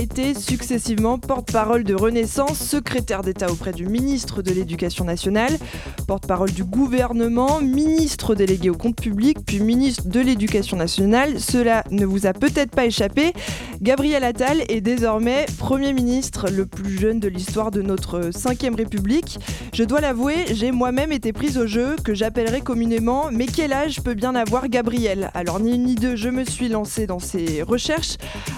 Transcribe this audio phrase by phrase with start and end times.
[0.00, 5.58] Été successivement porte-parole de Renaissance, secrétaire d'État auprès du ministre de l'Éducation nationale,
[6.06, 11.38] porte-parole du gouvernement, ministre délégué au compte public, puis ministre de l'Éducation nationale.
[11.38, 13.34] Cela ne vous a peut-être pas échappé.
[13.82, 19.38] Gabriel Attal est désormais Premier ministre le plus jeune de l'histoire de notre 5ème République.
[19.74, 24.00] Je dois l'avouer, j'ai moi-même été prise au jeu, que j'appellerais communément Mais quel âge
[24.00, 25.30] peut bien avoir Gabriel?
[25.34, 28.16] Alors ni une ni deux, je me suis lancée dans ces recherches.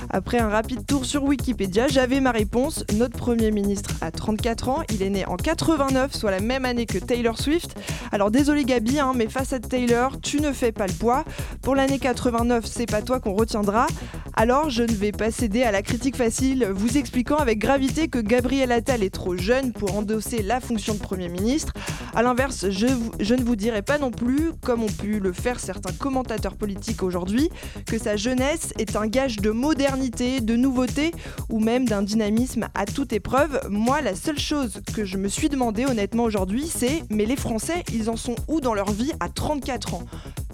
[0.08, 2.84] Après un rapide tour sur Wikipédia, j'avais ma réponse.
[2.92, 6.84] Notre Premier ministre a 34 ans, il est né en 89, soit la même année
[6.84, 7.74] que Taylor Swift.
[8.10, 11.24] Alors désolé Gabi, hein, mais face à Taylor, tu ne fais pas le poids.
[11.62, 13.86] Pour l'année 89, c'est pas toi qu'on retiendra.
[14.34, 18.18] Alors je ne vais pas céder à la critique facile, vous expliquant avec gravité que
[18.18, 21.72] Gabriel Attal est trop jeune pour endosser la fonction de Premier ministre.
[22.14, 22.88] A l'inverse, je,
[23.20, 27.02] je, ne vous dirai pas non plus, comme ont pu le faire certains commentateurs politiques
[27.02, 27.48] aujourd'hui,
[27.86, 31.11] que sa jeunesse est un gage de modernité, de nouveauté
[31.48, 33.60] ou même d'un dynamisme à toute épreuve.
[33.68, 37.84] Moi, la seule chose que je me suis demandé honnêtement aujourd'hui, c'est mais les Français,
[37.92, 40.02] ils en sont où dans leur vie à 34 ans?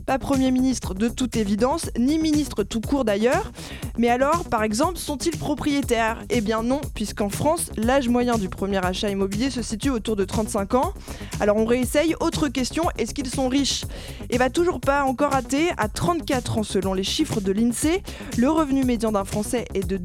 [0.06, 3.52] Pas Premier ministre de toute évidence, ni ministre tout court d'ailleurs.
[3.98, 6.24] Mais alors, par exemple, sont-ils propriétaires?
[6.30, 10.24] Eh bien non, puisqu'en France, l'âge moyen du premier achat immobilier se situe autour de
[10.24, 10.94] 35 ans.
[11.40, 13.84] Alors on réessaye, autre question, est-ce qu'ils sont riches?
[14.30, 18.02] Eh bien toujours pas, encore raté, à 34 ans selon les chiffres de l'INSEE,
[18.38, 19.98] le revenu médian d'un Français est de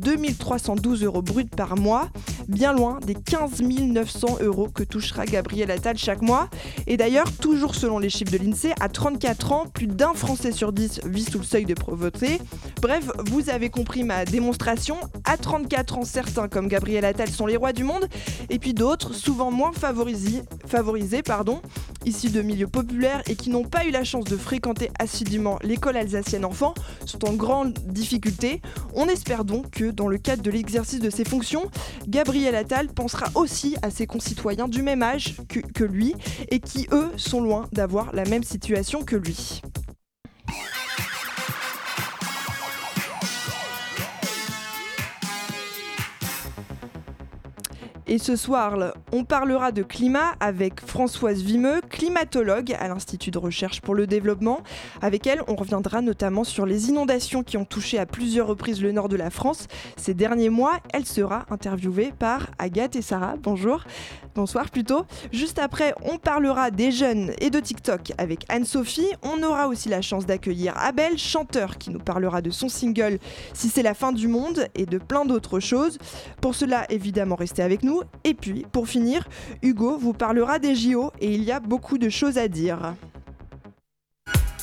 [0.44, 2.10] 2312 euros bruts par mois,
[2.48, 6.50] bien loin des 15 900 euros que touchera Gabriel Attal chaque mois.
[6.88, 10.74] Et d'ailleurs, toujours selon les chiffres de l'INSEE, à 34 ans, plus d'un Français sur
[10.74, 12.40] 10 vit sous le seuil de pauvreté.
[12.82, 14.98] Bref, vous avez compris ma démonstration.
[15.26, 18.08] À 34 ans, certains comme Gabriel Attal sont les rois du monde,
[18.50, 21.62] et puis d'autres, souvent moins favorisés, favorisés pardon,
[22.06, 25.98] issus de milieux populaires et qui n'ont pas eu la chance de fréquenter assidûment l'école
[25.98, 26.74] alsacienne enfant,
[27.06, 28.62] sont en grande difficulté.
[28.94, 31.70] On espère donc que, dans le cadre de l'exercice de ses fonctions,
[32.08, 36.16] Gabriel Attal pensera aussi à ses concitoyens du même âge que lui
[36.50, 39.62] et qui, eux, sont loin d'avoir la même situation que lui.
[48.14, 53.82] Et ce soir, on parlera de climat avec Françoise Vimeux, climatologue à l'Institut de recherche
[53.82, 54.62] pour le développement.
[55.02, 58.92] Avec elle, on reviendra notamment sur les inondations qui ont touché à plusieurs reprises le
[58.92, 60.74] nord de la France ces derniers mois.
[60.94, 63.34] Elle sera interviewée par Agathe et Sarah.
[63.42, 63.84] Bonjour.
[64.36, 65.06] Bonsoir plutôt.
[65.32, 69.10] Juste après, on parlera des jeunes et de TikTok avec Anne-Sophie.
[69.24, 73.18] On aura aussi la chance d'accueillir Abel, chanteur, qui nous parlera de son single
[73.54, 75.98] Si c'est la fin du monde et de plein d'autres choses.
[76.42, 78.03] Pour cela, évidemment, restez avec nous.
[78.24, 79.28] Et puis, pour finir,
[79.62, 82.96] Hugo vous parlera des JO et il y a beaucoup de choses à dire.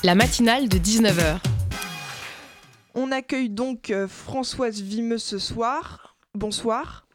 [0.02, 1.38] La matinale de 19h.
[2.94, 6.16] On accueille donc euh, Françoise Vimeux ce soir.
[6.34, 7.06] Bonsoir.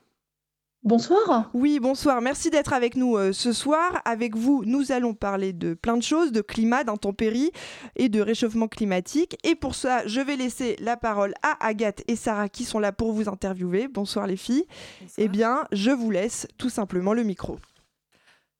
[0.85, 1.49] Bonsoir.
[1.55, 2.21] Oui, bonsoir.
[2.21, 4.03] Merci d'être avec nous euh, ce soir.
[4.05, 7.49] Avec vous, nous allons parler de plein de choses, de climat, d'intempéries
[7.95, 9.35] et de réchauffement climatique.
[9.43, 12.91] Et pour ça, je vais laisser la parole à Agathe et Sarah qui sont là
[12.91, 13.87] pour vous interviewer.
[13.87, 14.67] Bonsoir les filles.
[15.17, 17.57] Eh bien, je vous laisse tout simplement le micro.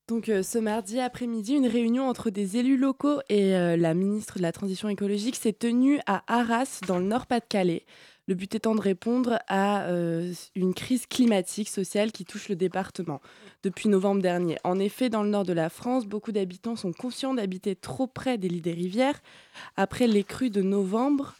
[0.08, 4.38] Donc euh, ce mardi après-midi, une réunion entre des élus locaux et euh, la ministre
[4.38, 7.84] de la Transition écologique s'est tenue à Arras, dans le Nord-Pas-de-Calais.
[8.28, 13.20] Le but étant de répondre à euh, une crise climatique, sociale qui touche le département
[13.62, 14.58] depuis novembre dernier.
[14.64, 18.36] En effet, dans le nord de la France, beaucoup d'habitants sont conscients d'habiter trop près
[18.36, 19.20] des lits des rivières
[19.76, 21.36] après les crues de novembre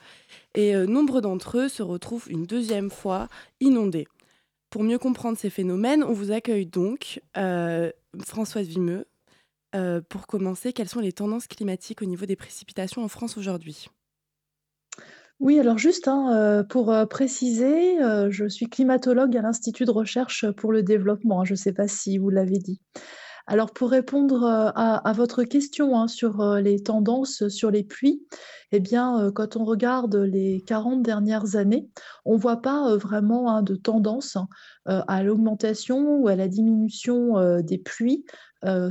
[0.54, 3.28] et euh, nombre d'entre eux se retrouvent une deuxième fois
[3.60, 4.06] inondés.
[4.70, 7.90] Pour mieux comprendre ces phénomènes, on vous accueille donc euh,
[8.24, 9.06] Françoise Vimeux.
[10.08, 13.88] pour commencer, quelles sont les tendances climatiques au niveau des précipitations en France aujourd'hui?
[15.38, 19.90] Oui, alors juste, hein, euh, pour, euh, préciser, euh, je suis climatologue à l'Institut de
[19.90, 22.80] recherche pour le développement, hein, je ne sais pas si vous l'avez dit.
[23.46, 28.26] Alors pour répondre, à votre question, hein, sur, les tendances sur les pluies,
[28.72, 31.88] eh bien, quand on regarde les 40 dernières années,
[32.24, 34.36] on ne voit pas, vraiment, de tendance,
[34.86, 38.24] à l'augmentation ou à la diminution, des pluies,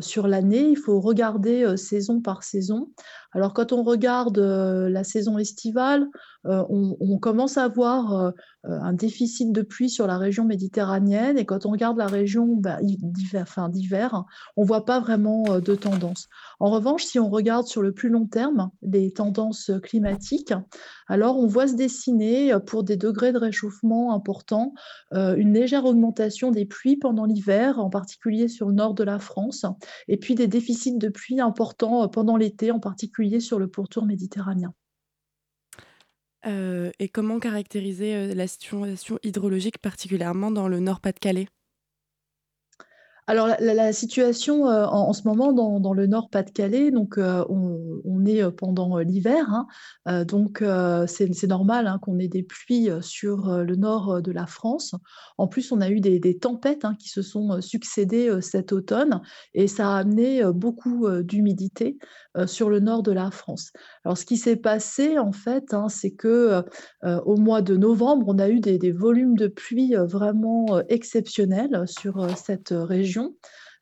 [0.02, 0.70] sur l'année.
[0.70, 2.90] Il faut regarder, saison par saison.
[3.34, 6.08] Alors quand on regarde la saison estivale,
[6.46, 8.34] on, commence à voir
[8.64, 12.80] un déficit de pluie sur la région méditerranéenne et quand on regarde la région bah,
[12.82, 14.26] d'hiver,
[14.56, 16.30] on ne voit pas vraiment de tendance.
[16.60, 20.54] En revanche, si on regarde sur le plus long terme, les tendances climatique,
[21.08, 24.74] alors on voit se dessiner pour des degrés de réchauffement importants
[25.12, 29.66] une légère augmentation des pluies pendant l'hiver, en particulier sur le nord de la France,
[30.08, 34.74] et puis des déficits de pluie importants pendant l'été, en particulier sur le pourtour méditerranéen.
[36.46, 41.48] et comment caractériser la situation hydrologique, particulièrement dans le Nord-Pas-de-Calais
[43.28, 48.52] alors la, situation euh, en, ce moment dans, le Nord-Pas-de-Calais, donc euh, on, est euh,
[48.52, 49.48] pendant l'hiver,
[50.06, 50.64] hein, donc
[51.08, 54.96] c'est normal hein, qu'on ait des pluies sur le nord de la France.
[55.38, 59.22] En plus, on a eu des, tempêtes hein, qui se sont succédées cet automne
[59.54, 61.98] et ça a amené beaucoup d'humidité
[62.48, 63.72] sur le nord de la France.
[64.04, 66.64] Alors ce qui s'est passé en fait, c'est que
[67.04, 72.74] au mois de novembre, on a eu des, volumes de pluie vraiment exceptionnels sur cette
[72.74, 73.34] région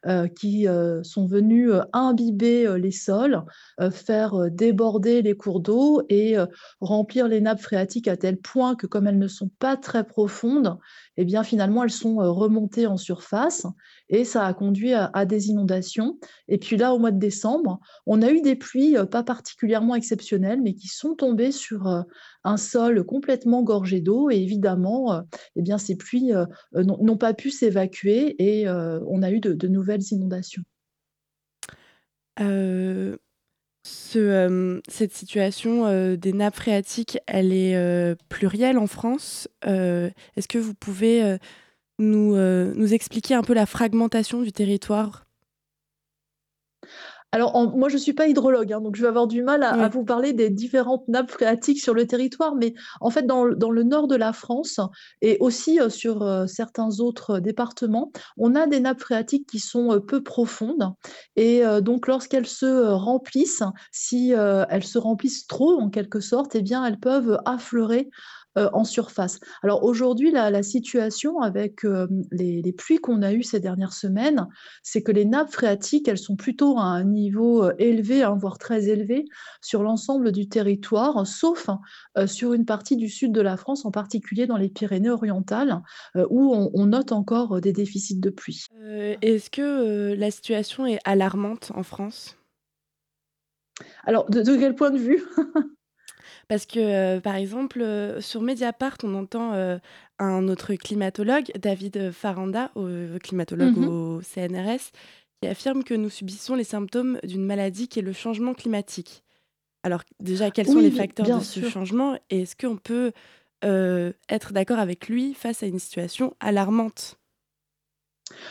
[0.05, 3.41] euh, qui euh, sont venus euh, imbiber les sols,
[3.91, 6.35] faire déborder les cours d'eau et
[6.81, 10.77] remplir les nappes phréatiques à tel point que comme elles ne sont pas très profondes,
[11.15, 13.65] eh bien finalement elles sont remontées en surface
[14.13, 16.19] et ça a conduit à, des inondations.
[16.47, 20.61] Et puis là, au mois de décembre, on a eu des pluies pas particulièrement exceptionnelles,
[20.61, 22.05] mais qui sont tombées sur
[22.43, 25.23] un sol complètement gorgé d'eau et évidemment,
[25.55, 26.31] eh bien ces pluies
[26.73, 30.61] n'ont pas pu s'évacuer et on a eu de, nouvelles inondations.
[33.83, 39.47] cette situation des nappes phréatiques, elle est plurielle en France.
[39.63, 41.39] Est-ce que vous pouvez
[41.99, 45.25] nous, nous expliquer un peu la fragmentation du territoire?
[47.33, 49.89] Alors, moi, je ne suis pas hydrologue, hein, donc je vais avoir du mal à,
[49.89, 54.07] vous parler des différentes nappes phréatiques sur le territoire, mais en fait, dans, le nord
[54.07, 54.79] de la France
[55.23, 59.93] et aussi euh, sur euh, certains autres départements, on a des nappes phréatiques qui sont
[59.93, 60.93] euh, peu profondes.
[61.35, 66.85] Et donc, lorsqu'elles se remplissent, si elles se remplissent trop, en quelque sorte, eh bien,
[66.85, 68.11] elles peuvent affleurer
[68.55, 69.39] euh, en surface.
[69.63, 74.47] Alors aujourd'hui, la, situation avec euh, les, pluies qu'on a eues ces dernières semaines,
[74.83, 78.59] c'est que les nappes phréatiques, elles sont plutôt à un niveau euh, élevé, hein, voire
[78.59, 79.25] très élevé,
[79.61, 81.67] sur l'ensemble du territoire, sauf
[82.27, 85.81] sur une partie du sud de la France, en particulier dans les Pyrénées-Orientales,
[86.29, 88.65] où on, note encore des déficits de pluie.
[89.21, 92.37] Est-ce que la situation est alarmante en France?
[94.05, 95.23] Alors, de, quel point de vue?
[96.47, 97.85] Parce que, par exemple,
[98.19, 99.79] sur Mediapart, on entend
[100.19, 102.71] un autre climatologue, David Faranda,
[103.21, 104.91] climatologue mmh au CNRS,
[105.41, 109.23] qui affirme que nous subissons les symptômes d'une maladie qui est le changement climatique.
[109.83, 113.11] Alors déjà, quels sont les facteurs de ce changement et est-ce qu'on peut
[113.61, 117.17] être d'accord avec lui face à une situation alarmante?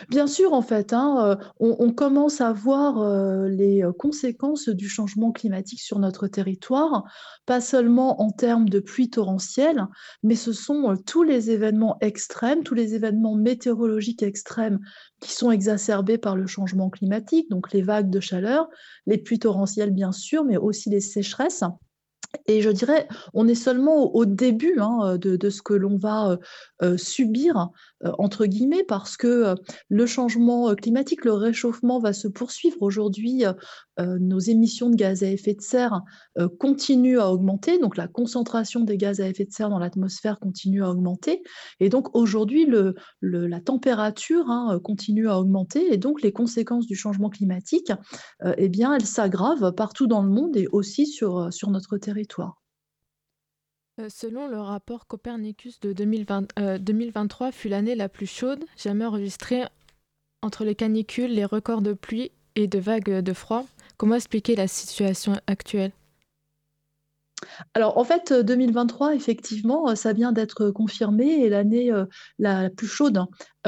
[0.09, 4.89] Bien sûr, en fait, hein, euh, on, commence à voir euh, les euh, conséquences du
[4.89, 7.05] changement climatique sur notre territoire,
[7.47, 9.87] pas seulement en termes de pluie torrentielle,
[10.23, 14.79] mais ce sont tous les événements extrêmes, tous les événements météorologiques extrêmes
[15.21, 18.69] qui sont exacerbés par le changement climatique, donc les vagues de chaleur,
[19.07, 21.65] les pluies torrentielles bien sûr, mais aussi les sécheresses.
[22.47, 26.39] Et je dirais, on est seulement au, début hein, de, ce que l'on va
[26.97, 27.71] subir,
[28.05, 29.55] euh, entre guillemets, parce que
[29.89, 32.77] le changement climatique, le réchauffement va se poursuivre.
[32.81, 33.45] Aujourd'hui,
[33.99, 36.03] nos émissions de gaz à effet de serre
[36.59, 40.83] continuent à augmenter, donc la concentration des gaz à effet de serre dans l'atmosphère continue
[40.83, 41.43] à augmenter.
[41.81, 42.67] Et donc aujourd'hui,
[43.21, 47.93] la température hein, continue à augmenter, et donc les conséquences du changement climatique,
[48.57, 52.62] eh bien, elles s'aggravent partout dans le monde et aussi sur, sur notre territoire.
[54.01, 59.05] Euh, selon le rapport Copernicus de 2020, 2023 euh, fut l'année la plus chaude jamais
[59.05, 59.65] enregistrée
[60.41, 63.67] entre les canicules, les records de pluie et de vagues de froid.
[63.99, 65.93] Comment expliquer la situation actuelle?
[67.75, 72.07] Alors en fait, 2023, euh, effectivement, euh, ça vient d'être confirmé et l'année euh,
[72.39, 73.25] la plus chaude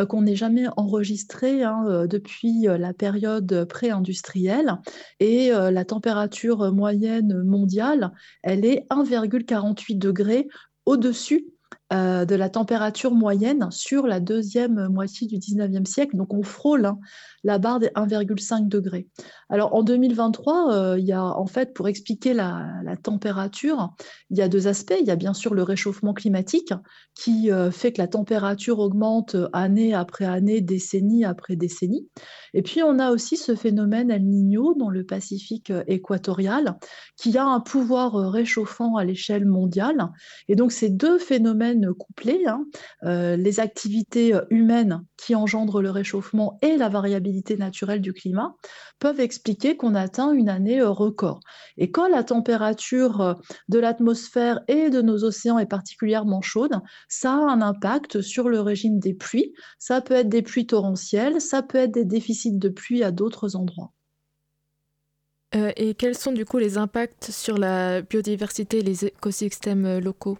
[0.09, 4.75] qu'on n'ait jamais enregistrée hein, depuis la période pré-industrielle.
[5.21, 8.11] Et la température moyenne mondiale,
[8.43, 10.49] elle est 1,48 degrés
[10.85, 11.47] au-dessus
[11.93, 16.17] euh, de la température moyenne sur la deuxième moitié du 19e siècle.
[16.17, 16.99] Donc on frôle hein,
[17.43, 19.07] la barre des 1,5 degrés.
[19.51, 22.73] Alors en 2023, euh, il y a en fait, pour expliquer la,
[23.03, 23.93] température,
[24.31, 24.97] il y a deux aspects.
[24.99, 26.73] Il y a bien sûr le réchauffement climatique
[27.15, 32.09] qui euh, fait que la température augmente année après année, décennie après décennie.
[32.55, 36.79] Et puis on a aussi ce phénomène El Niño dans le Pacifique équatorial
[37.19, 40.11] qui a un pouvoir réchauffant à l'échelle mondiale.
[40.49, 42.67] Et donc ces deux phénomènes couplés, hein,
[43.03, 48.55] les activités humaines qui engendrent le réchauffement et la variabilité naturelle du climat,
[48.99, 51.41] peuvent expliquer qu'on atteint une année record.
[51.77, 53.37] Et quand la température
[53.69, 58.61] de l'atmosphère et de nos océans est particulièrement chaude, ça a un impact sur le
[58.61, 59.53] régime des pluies.
[59.79, 63.57] Ça peut être des pluies torrentielles, ça peut être des déficits de pluie à d'autres
[63.57, 63.93] endroits.
[65.55, 70.01] Euh, et quels sont du coup les impacts sur la biodiversité et les écosystèmes euh,
[70.01, 70.39] locaux?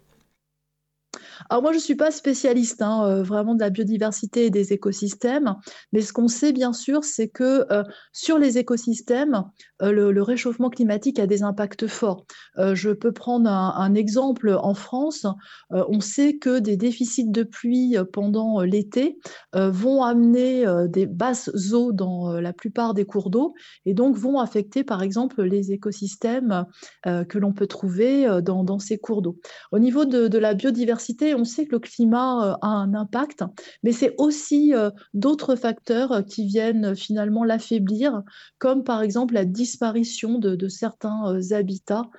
[1.49, 4.73] Alors moi, je ne suis pas spécialiste hein, euh, vraiment de la biodiversité et des
[4.73, 5.55] écosystèmes,
[5.91, 9.43] mais ce qu'on sait bien sûr, c'est que euh, sur les écosystèmes,
[9.81, 12.25] euh, le, réchauffement climatique a des impacts forts.
[12.57, 15.27] je peux prendre un, exemple en France.
[15.69, 19.19] on sait que des déficits de pluie pendant l'été
[19.53, 23.53] vont amener des basses eaux dans la plupart des cours d'eau
[23.85, 26.65] et donc vont affecter par exemple les écosystèmes
[27.03, 29.37] que l'on peut trouver dans, ces cours d'eau.
[29.71, 31.04] Au niveau de la biodiversité,
[31.35, 33.43] on sait que le climat euh, a un impact,
[33.83, 38.23] mais c'est aussi euh, d'autres facteurs euh, qui viennent finalement l'affaiblir,
[38.57, 42.09] comme par exemple la disparition de, certains habitats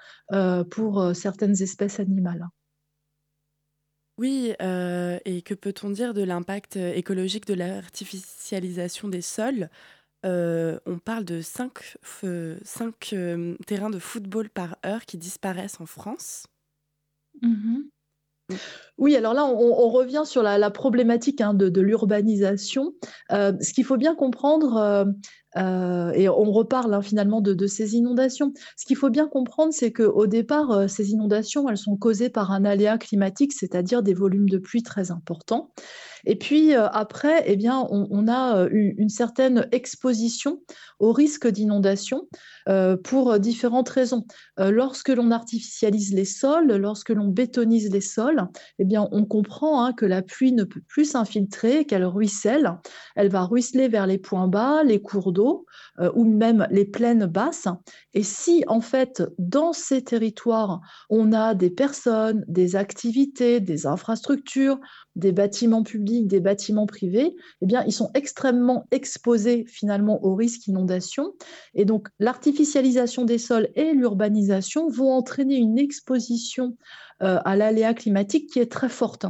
[0.70, 2.46] pour certaines espèces animales.
[4.18, 9.68] Oui, et que peut-on dire de l'impact écologique de l'artificialisation des sols?
[10.22, 11.96] On parle de 5,
[13.66, 16.46] terrains de football par heure qui disparaissent en France.
[17.42, 17.88] Mmh
[18.98, 22.94] oui, alors là, on, revient sur la, problématique hein, de, l'urbanisation.
[23.30, 25.04] Euh, ce qu'il faut bien comprendre, euh,
[25.56, 29.92] euh, et on reparle hein, finalement de, ces inondations, ce qu'il faut bien comprendre, c'est
[29.92, 34.58] qu'au départ, ces inondations, elles sont causées par un aléa climatique, c'est-à-dire des volumes de
[34.58, 35.72] pluie très importants.
[36.26, 40.60] Et puis après, eh bien, on, a une certaine exposition
[40.98, 42.28] au risque d'inondation
[43.04, 44.26] pour différentes raisons.
[44.58, 48.48] lorsque l'on artificialise les sols, lorsque l'on bétonise les sols,
[48.80, 52.72] eh bien, on comprend hein, que la pluie ne peut plus s'infiltrer, qu'elle ruisselle.
[53.14, 55.64] Elle va ruisseler vers les points bas, les cours d'eau
[56.14, 57.68] ou même les plaines basses.
[58.14, 64.78] Et si, en fait, dans ces territoires, on a des personnes, des activités, des infrastructures,
[65.14, 70.62] des bâtiments publics, des bâtiments privés, eh bien, ils sont extrêmement exposés finalement au risque
[70.62, 71.34] d'inondation.
[71.74, 76.76] Et donc, l'artificialisation des sols et l'urbanisation vont entraîner une exposition
[77.22, 79.24] euh, à l'aléa climatique qui est très forte.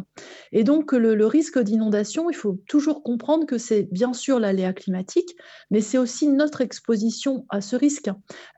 [0.50, 5.36] Et donc, le, risque d'inondation, il faut toujours comprendre que c'est bien sûr l'aléa climatique,
[5.70, 8.10] mais c'est aussi notre exposition à ce risque.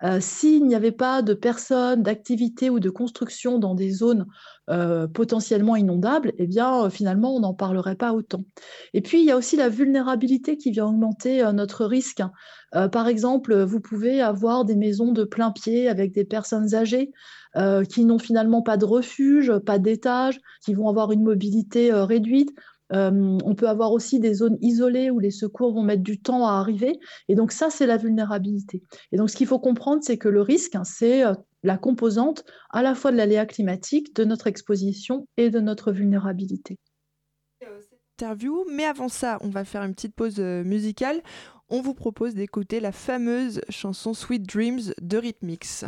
[0.03, 4.25] Euh, s'il n'y avait pas de personnes, d'activités ou de construction dans des zones
[4.69, 8.45] euh, potentiellement inondables, eh bien, finalement, on n'en parlerait pas autant.
[8.95, 12.23] Et puis, il y a aussi la vulnérabilité qui vient augmenter notre risque.
[12.93, 17.13] par exemple, vous pouvez avoir des maisons de plein pied avec des personnes âgées
[17.57, 22.05] euh, qui n'ont finalement pas de refuge, pas d'étage, qui vont avoir une mobilité euh,
[22.05, 22.51] réduite.
[22.93, 26.47] Euh, on peut avoir aussi des zones isolées où les secours vont mettre du temps
[26.47, 27.01] à arriver.
[27.29, 28.83] Et donc ça, c'est la vulnérabilité.
[29.13, 31.25] Et donc ce qu'il faut comprendre, c'est que le risque, hein, c'est
[31.63, 36.79] la composante à la fois de l'aléa climatique, de notre exposition et de notre vulnérabilité.
[38.17, 41.23] Interview, mais avant ça, on va faire une petite pause musicale.
[41.69, 45.85] On vous propose d'écouter la fameuse chanson Sweet Dreams de Rhythmix.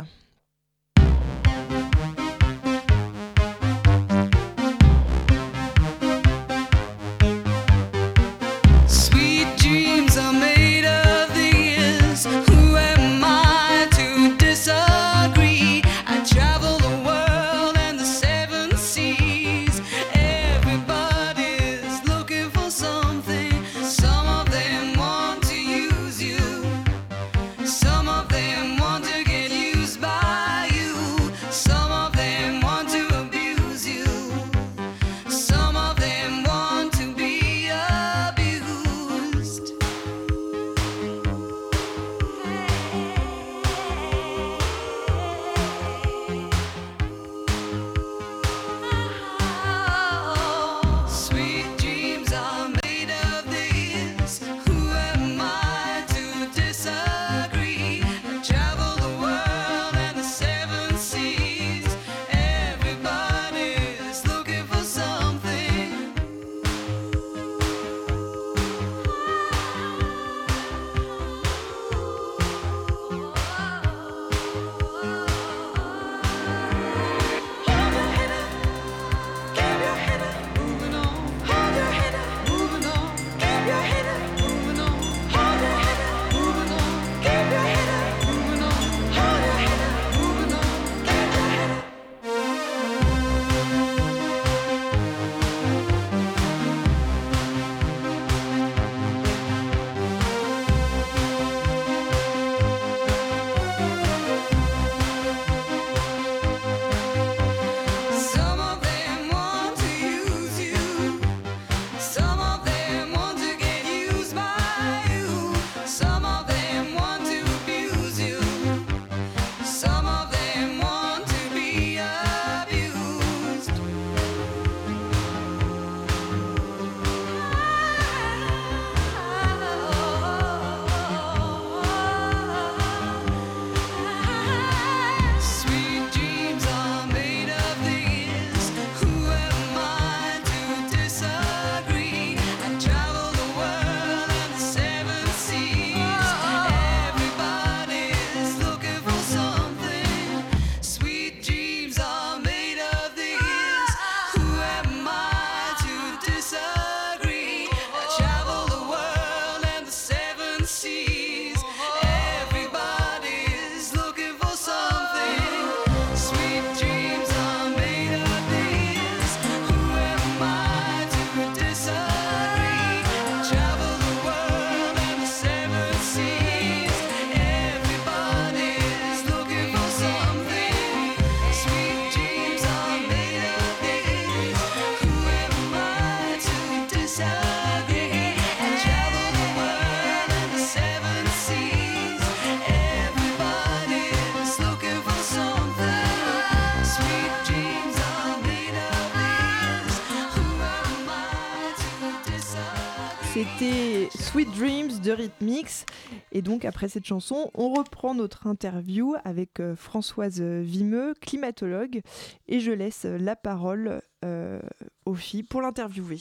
[205.11, 205.85] De Rhythmix.
[206.31, 212.01] Et donc après cette chanson, on reprend notre interview avec euh, Françoise Vimeux, climatologue,
[212.47, 214.61] et je laisse la parole euh,
[215.05, 216.19] aux filles pour l'interviewer.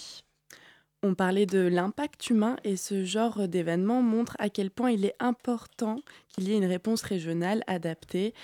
[1.04, 5.14] On parlait de l'impact humain et ce genre d'événement montre à quel point il est
[5.20, 8.34] important qu'il y ait une réponse régionale adaptée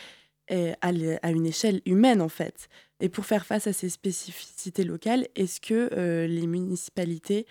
[0.48, 2.68] à une échelle humaine en fait.
[3.00, 7.46] Et pour faire face à ces spécificités locales, est-ce que euh, les municipalités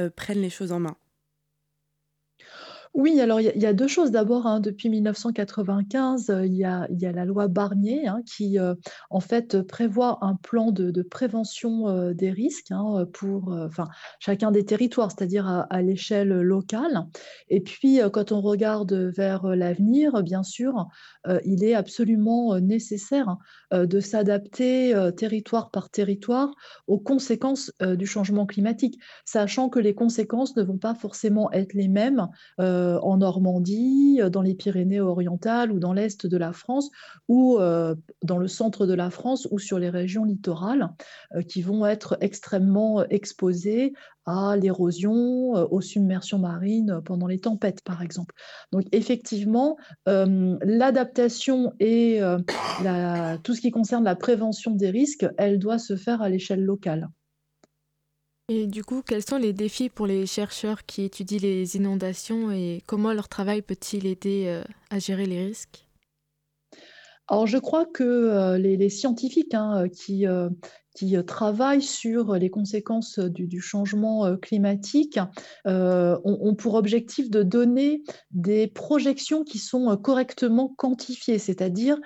[0.00, 0.96] euh, prennent les choses en main?
[2.92, 4.10] Oui, alors il y, a deux choses.
[4.10, 8.74] D'abord, hein, depuis 1995, euh, il y a, la loi Barnier hein, qui, euh,
[9.10, 13.56] en fait, prévoit un plan de, prévention euh, des risques hein, pour
[14.18, 17.06] chacun des territoires, c'est-à-dire à, l'échelle locale.
[17.48, 20.88] Et puis, quand on regarde vers l'avenir, bien sûr,
[21.44, 23.36] il est absolument nécessaire
[23.72, 26.52] de s'adapter territoire par territoire
[26.86, 31.88] aux conséquences du changement climatique, sachant que les conséquences ne vont pas forcément être les
[31.88, 32.28] mêmes
[32.80, 36.90] euh, en Normandie, euh, dans les Pyrénées orientales ou dans l'est de la France
[37.28, 40.88] ou euh, dans le centre de la France ou sur les régions littorales
[41.48, 43.92] qui vont être extrêmement exposées
[44.26, 48.34] à l'érosion, aux submersions marines pendant les tempêtes, par exemple.
[48.72, 52.20] Donc effectivement, l'adaptation et
[53.42, 57.08] tout ce qui concerne la prévention des risques, elle doit se faire à l'échelle locale.
[58.52, 62.82] Et du coup, quels sont les défis pour les chercheurs qui étudient les inondations et
[62.84, 65.86] comment leur travail peut-il aider euh, à gérer les risques?
[67.30, 70.50] Alors je crois que euh, les, scientifiques hein, qui, euh,
[70.94, 75.18] qui travaillent sur les conséquences du, changement euh, climatique
[75.66, 81.98] euh, ont, pour objectif de donner des projections qui sont euh, correctement quantifiées, c'est-à-dire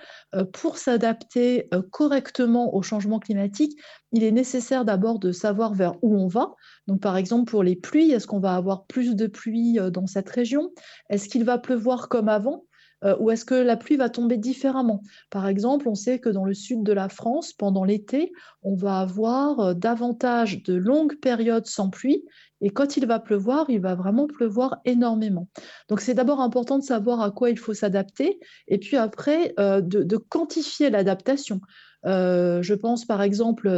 [0.52, 3.78] pour s'adapter correctement au changement climatique,
[4.12, 6.54] il est nécessaire d'abord de savoir vers où on va.
[6.86, 10.28] Donc par exemple pour les pluies, est-ce qu'on va avoir plus de pluie dans cette
[10.28, 10.70] région?
[11.08, 12.64] Est-ce qu'il va pleuvoir comme avant?
[13.04, 15.02] Euh, ou est-ce que la pluie va tomber différemment?
[15.30, 19.00] Par exemple, on sait que dans le sud de la France, pendant l'été, on va
[19.00, 22.24] avoir euh, davantage de longues périodes sans pluie
[22.64, 25.48] et quand il va pleuvoir, il va vraiment pleuvoir énormément.
[25.90, 28.38] Donc c'est d'abord important de savoir à quoi il faut s'adapter
[28.68, 31.60] et puis après euh, de, quantifier l'adaptation.
[32.04, 33.68] Je pense par exemple,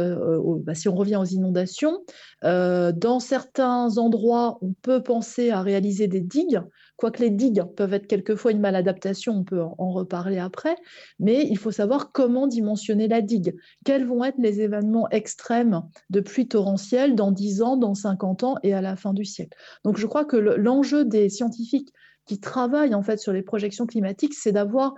[0.63, 1.99] bah, si on revient aux inondations,
[2.43, 6.61] dans certains endroits, on peut penser à réaliser des digues
[6.97, 10.75] Quoique les digues peuvent être quelquefois une maladaptation, on peut en reparler après,
[11.19, 13.55] mais il faut savoir comment dimensionner la digue.
[13.85, 18.55] Quels vont être les événements extrêmes de pluie torrentielle dans 10 ans, dans 50 ans
[18.63, 19.55] et à la fin du siècle?
[19.85, 21.93] Donc je crois que l'enjeu des scientifiques
[22.25, 24.95] qui travaillent en fait sur les projections climatiques, c'est d'avoir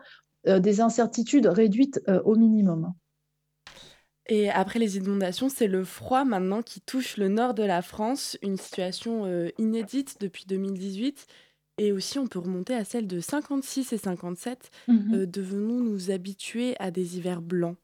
[0.47, 2.93] euh, des incertitudes réduites euh, au minimum.
[4.29, 8.37] Et après les inondations, c'est le froid maintenant qui touche le nord de la France,
[8.41, 11.27] une situation euh, inédite depuis 2018
[11.79, 14.69] et aussi, on peut remonter à celle de 56 et 57.
[14.89, 15.13] Mhm.
[15.13, 17.77] Euh, devenons nous habituer à des hivers blancs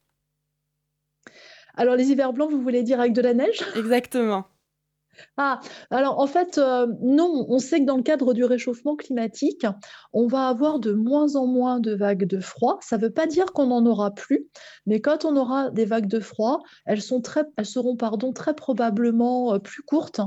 [1.74, 3.64] Alors, les hivers blancs, vous voulez dire avec de la neige?
[3.74, 4.44] Exactement.
[5.36, 9.66] Ah, alors en fait, euh, non, on sait que dans le cadre du réchauffement climatique,
[10.12, 12.78] on va avoir de moins en moins de vagues de froid.
[12.80, 14.48] Ça ne veut pas dire qu'on n'en aura plus,
[14.86, 17.44] mais quand on aura des vagues de froid, elles, seront très
[18.54, 20.20] probablement euh, plus courtes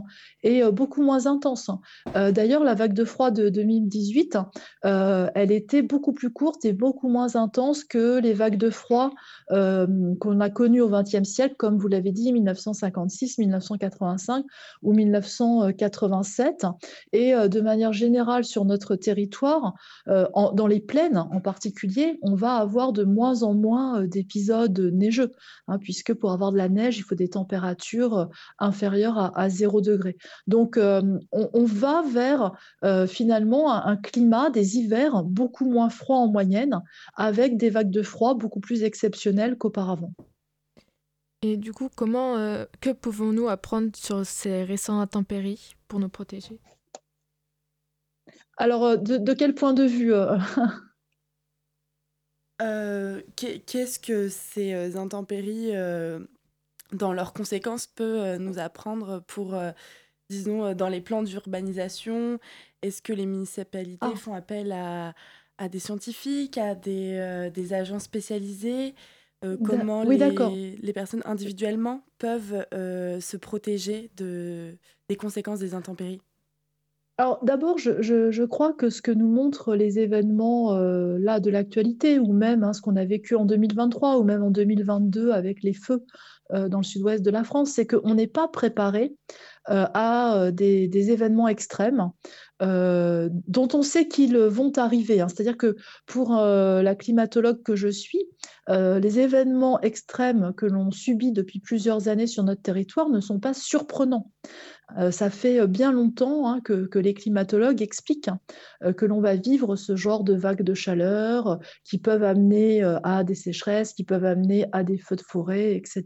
[0.44, 1.72] et euh, beaucoup moins intenses.
[2.14, 4.38] D'ailleurs, la vague de froid de 2018,
[4.84, 9.12] elle était beaucoup plus courte et beaucoup moins intense que les vagues de froid
[9.50, 14.46] qu'on a connues au XXe siècle, comme vous l'avez dit, 1956, 1985
[14.82, 16.66] ou 1987.
[17.14, 19.74] Et euh, de manière générale, sur notre territoire,
[20.08, 24.80] euh, dans les plaines en particulier, on va avoir de moins en moins euh, d'épisodes
[24.94, 25.32] neigeux,
[25.68, 30.18] hein, puisque pour avoir de la neige, il faut des températures inférieures à, 0 degré.
[30.48, 32.54] Donc, on, va vers
[33.08, 36.82] finalement un, climat des hivers beaucoup moins froids en moyenne,
[37.16, 40.14] avec des vagues de froid beaucoup plus exceptionnelles qu'auparavant.
[41.42, 46.60] Et du coup, comment, euh, que pouvons-nous apprendre sur ces récents intempéries pour nous protéger?
[48.58, 50.38] Alors, euh, de, quel point de vue euh?
[53.38, 55.72] Qu'est-ce que ces intempéries,
[56.92, 59.58] dans leurs conséquences, peuvent nous apprendre pour,
[60.30, 62.38] disons, dans les plans d'urbanisation?
[62.82, 64.18] Est-ce que les municipalités ah.
[64.18, 65.14] font appel à,
[65.58, 68.94] à, des scientifiques, à des, des agents spécialisés?
[69.46, 76.22] Euh, comment les, personnes individuellement peuvent euh, se protéger de, des conséquences des intempéries?
[77.20, 82.32] Alors d'abord, je, crois que ce que nous montrent les événements là de l'actualité, ou
[82.32, 86.06] même hein, ce qu'on a vécu en 2023, ou même en 2022 avec les feux
[86.50, 89.14] dans le sud-ouest de la France, c'est qu'on n'est pas préparé
[89.66, 92.10] à des, événements extrêmes
[92.62, 95.20] dont on sait qu'ils vont arriver.
[95.20, 95.28] Hein.
[95.28, 98.24] C'est-à-dire que pour la climatologue que je suis,
[98.70, 103.54] les événements extrêmes que l'on subit depuis plusieurs années sur notre territoire ne sont pas
[103.54, 104.32] surprenants.
[104.98, 108.30] Euh, ça fait euh, bien longtemps hein, que, les climatologues expliquent
[108.84, 113.24] euh, que l'on va vivre ce genre de vagues de chaleur qui peuvent amener à
[113.24, 116.06] des sécheresses, qui peuvent amener à des feux de forêt, etc.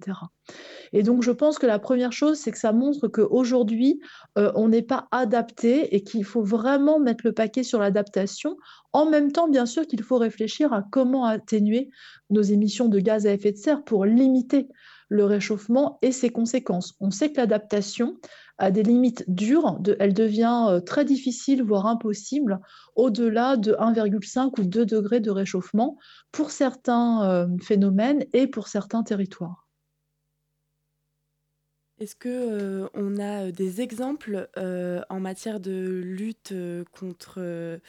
[0.91, 3.99] Et donc, je pense que la première chose, c'est que ça montre qu'aujourd'hui,
[4.35, 8.57] on n'est pas adapté et qu'il faut vraiment mettre le paquet sur l'adaptation.
[8.91, 11.89] En même temps, bien sûr, qu'il faut réfléchir à comment atténuer
[12.29, 14.67] nos émissions de gaz à effet de serre pour limiter
[15.09, 16.95] le réchauffement et ses conséquences.
[16.99, 18.17] On sait que l'adaptation
[18.63, 22.61] a des limites dures, elle devient euh, très difficile, voire impossible,
[22.95, 25.97] au-delà de 1,5 ou 2 degrés de réchauffement
[26.31, 29.67] pour certains euh, phénomènes et pour certains territoires.
[31.99, 36.53] Est-ce que euh, a des exemples en matière de lutte
[36.91, 37.79] contre,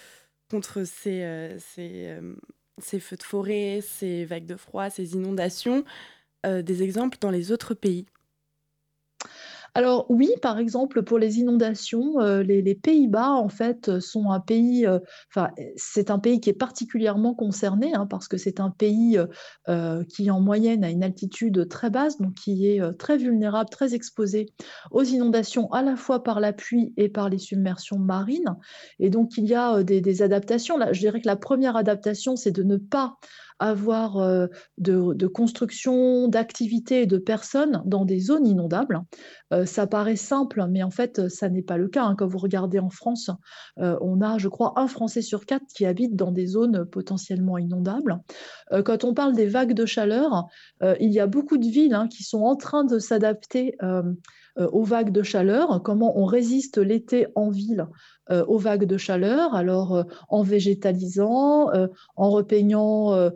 [0.50, 5.84] contre ces, ces, feux de forêt, ces vagues de froid, ces inondations
[6.44, 8.06] des exemples dans les autres pays?
[9.74, 14.86] Alors oui, par exemple, pour les inondations, euh, les, Pays-Bas, en fait, sont un pays,
[14.86, 19.18] euh, enfin, c'est un pays qui est particulièrement concerné, hein, parce que c'est un pays
[20.08, 24.46] qui, en moyenne, a une altitude très basse, donc qui est très vulnérable, très exposé
[24.90, 28.56] aux inondations, à la fois par la pluie et par les submersions marines.
[28.98, 30.76] Et donc, il y a des, des adaptations.
[30.76, 33.16] Là, je dirais que la première adaptation, c'est de ne pas
[33.58, 34.46] avoir euh,
[34.78, 39.00] de, construction, d'activités et de personnes dans des zones inondables.
[39.52, 42.04] Euh, ça paraît simple, mais en fait, ça n'est pas le cas.
[42.04, 42.14] Hein.
[42.16, 43.30] Quand vous regardez en France,
[43.78, 47.58] euh, on a, je crois, un Français sur quatre qui habite dans des zones potentiellement
[47.58, 48.20] inondables.
[48.84, 50.46] quand on parle des vagues de chaleur,
[51.00, 53.76] il y a beaucoup de villes hein, qui sont en train de s'adapter
[54.56, 57.88] aux vagues de chaleur, comment on résiste l'été en ville
[58.30, 63.30] euh, aux vagues de chaleur, alors euh, en végétalisant, euh, en repeignant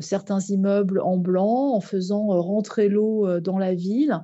[0.00, 4.20] certains immeubles en blanc, en faisant rentrer l'eau dans la ville,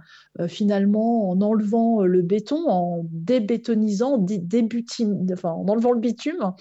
[0.48, 6.52] finalement en enlevant le béton, en débétonisant, en enlevant le bitume.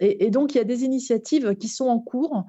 [0.00, 2.44] Et, donc il y a des initiatives qui sont en cours.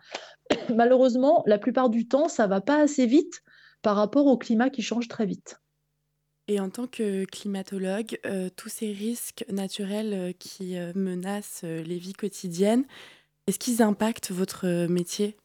[0.75, 3.41] Malheureusement, la plupart du temps, ça va pas assez vite
[3.81, 5.59] par rapport au climat qui change très vite.
[6.51, 11.99] Et en tant que climatologue, euh, tous ces risques naturels euh, qui euh, menacent les
[11.99, 12.85] vies quotidiennes,
[13.45, 15.37] est-ce qu'ils impactent votre métier?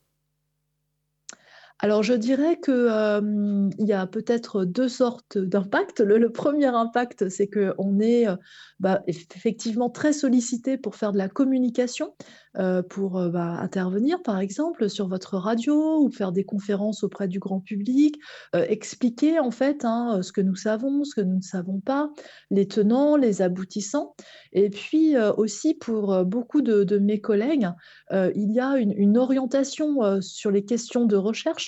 [1.80, 6.00] Alors, je dirais qu'il y a peut-être deux sortes d'impacts.
[6.00, 8.26] Le, premier impact, c'est qu'on est
[8.78, 12.14] bah, effectivement très sollicité pour faire de la communication,
[12.88, 17.60] pour bah, intervenir, par exemple, sur votre radio ou faire des conférences auprès du grand
[17.60, 18.20] public,
[18.52, 22.08] expliquer en fait hein, ce que nous savons, ce que nous ne savons pas,
[22.50, 24.14] les tenants, les aboutissants.
[24.52, 27.68] Et puis aussi pour beaucoup de, mes collègues,
[28.12, 31.63] il y a une orientation sur les questions de recherche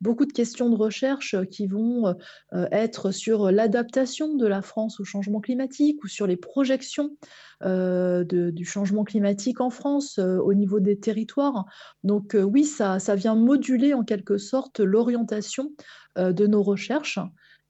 [0.00, 2.14] beaucoup de questions de recherche qui vont
[2.52, 7.16] euh, être sur l'adaptation de la France au changement climatique ou sur les projections
[7.62, 11.64] euh, du changement climatique en France euh, au niveau des territoires.
[12.02, 15.72] Donc oui, ça vient moduler en quelque sorte l'orientation
[16.16, 17.18] de nos recherches.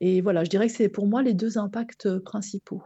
[0.00, 2.82] Et voilà, je dirais que c'est pour moi les deux impacts principaux.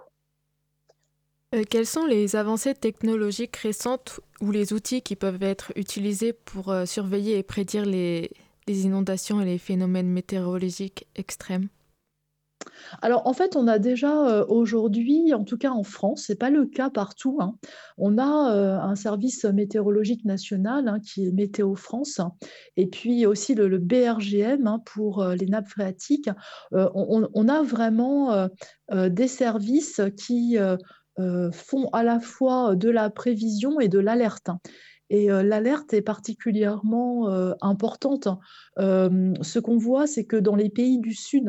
[1.68, 7.38] quelles sont les avancées technologiques récentes ou les outils qui peuvent être utilisés pour surveiller
[7.38, 8.30] et prédire les,
[8.68, 11.68] les inondations et les phénomènes météorologiques extrêmes
[13.02, 16.50] alors en fait, on a déjà euh, aujourd'hui, en tout cas en France, c'est pas
[16.50, 17.38] le cas partout.
[17.40, 17.56] Hein.
[17.96, 22.20] on a euh, un service météorologique national hein, qui est Météo France,
[22.76, 26.30] et puis aussi le, BRGM hein, pour euh, les nappes phréatiques.
[26.72, 28.48] On, on, a vraiment
[28.90, 30.56] des services qui
[31.52, 34.50] font à la fois de la prévision et de l'alerte.
[35.10, 38.28] Et euh, l'alerte est particulièrement euh, importante.
[38.78, 41.48] Euh, ce qu'on voit, c'est que dans les pays du Sud,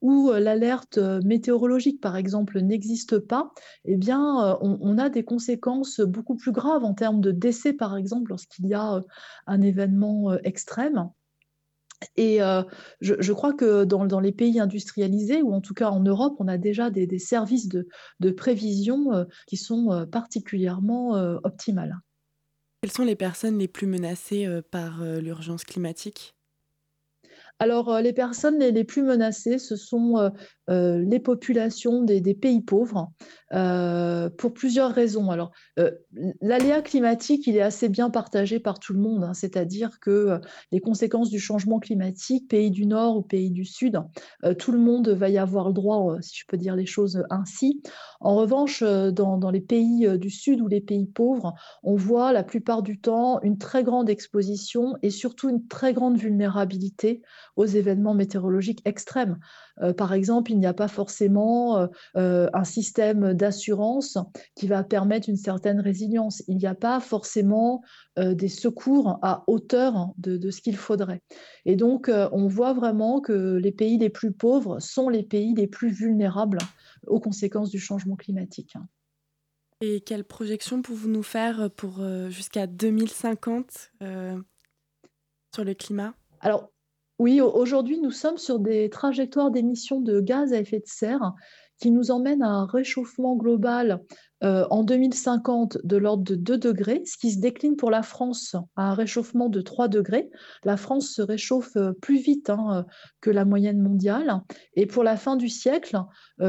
[0.00, 3.52] où l'alerte météorologique, par exemple, n'existe pas,
[3.84, 8.30] eh bien, on, a des conséquences beaucoup plus graves en termes de décès, par exemple,
[8.30, 9.02] lorsqu'il y a
[9.46, 11.10] un événement extrême.
[12.16, 12.38] Et
[13.02, 16.56] je, crois que dans, les pays industrialisés, ou en tout cas en Europe, on a
[16.56, 21.10] déjà des, services de prévision qui sont particulièrement
[21.44, 22.00] optimales.
[22.82, 26.34] Quelles sont les personnes les plus menacées euh, par euh, l'urgence climatique?
[27.60, 30.30] Alors, euh, les personnes les, plus menacées, ce sont euh,
[30.70, 33.12] euh, les populations des, pays pauvres,
[34.38, 35.30] pour plusieurs raisons.
[35.30, 35.50] Alors,
[36.40, 40.80] l'aléa climatique, il est assez bien partagé par tout le monde, hein, c'est-à-dire que les
[40.80, 44.00] conséquences du changement climatique, pays du Nord ou pays du Sud,
[44.58, 47.82] tout le monde va y avoir le droit, si je peux dire les choses ainsi.
[48.20, 52.44] En revanche, dans, dans les pays du Sud ou les pays pauvres, on voit la
[52.44, 57.20] plupart du temps une très grande exposition et surtout une très grande vulnérabilité
[57.60, 59.38] aux événements météorologiques extrêmes.
[59.82, 64.16] Euh, par exemple, il n'y a pas forcément euh, euh, un système d'assurance
[64.54, 66.42] qui va permettre une certaine résilience.
[66.48, 67.82] Il n'y a pas forcément
[68.16, 71.22] des secours à hauteur de, ce qu'il faudrait.
[71.64, 75.66] Et donc, on voit vraiment que les pays les plus pauvres sont les pays les
[75.66, 76.58] plus vulnérables
[77.06, 78.74] aux conséquences du changement climatique.
[79.80, 83.92] Et quelles projections pouvez-vous nous faire pour jusqu'à 2050
[85.54, 86.14] sur le climat?
[86.40, 86.70] Alors,
[87.20, 91.34] oui, aujourd'hui, nous sommes sur des trajectoires d'émissions de gaz à effet de serre
[91.78, 94.00] qui nous emmènent à un réchauffement global
[94.42, 98.56] euh, en 2050 de l'ordre de 2 degrés, ce qui se décline pour la France
[98.74, 100.30] à un réchauffement de 3 degrés.
[100.64, 102.82] La France se réchauffe euh, plus vite hein, euh,
[103.20, 104.40] que la moyenne mondiale.
[104.74, 105.98] Et pour la fin du siècle,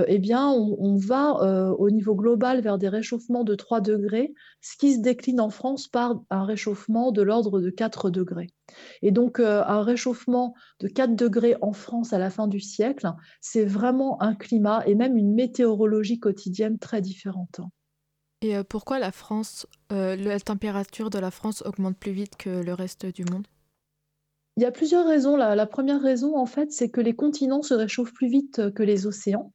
[0.08, 1.34] eh bien, on, va
[1.77, 5.88] au niveau global vers des réchauffements de 3 degrés, ce qui se décline en France
[5.88, 8.47] par un réchauffement de l'ordre de 4 degrés.
[9.01, 13.65] Et donc, un réchauffement de 4 degrés en France à la fin du siècle, c'est
[13.65, 17.60] vraiment un climat et même une météorologie quotidienne très différente.
[18.41, 22.49] Et euh, pourquoi la France, euh, la température de la France augmente plus vite que
[22.49, 23.47] le reste du monde?
[24.58, 25.38] Il y a plusieurs raisons.
[25.38, 29.08] La, première raison, en fait, c'est que les continents se réchauffent plus vite que les
[29.08, 29.54] océans.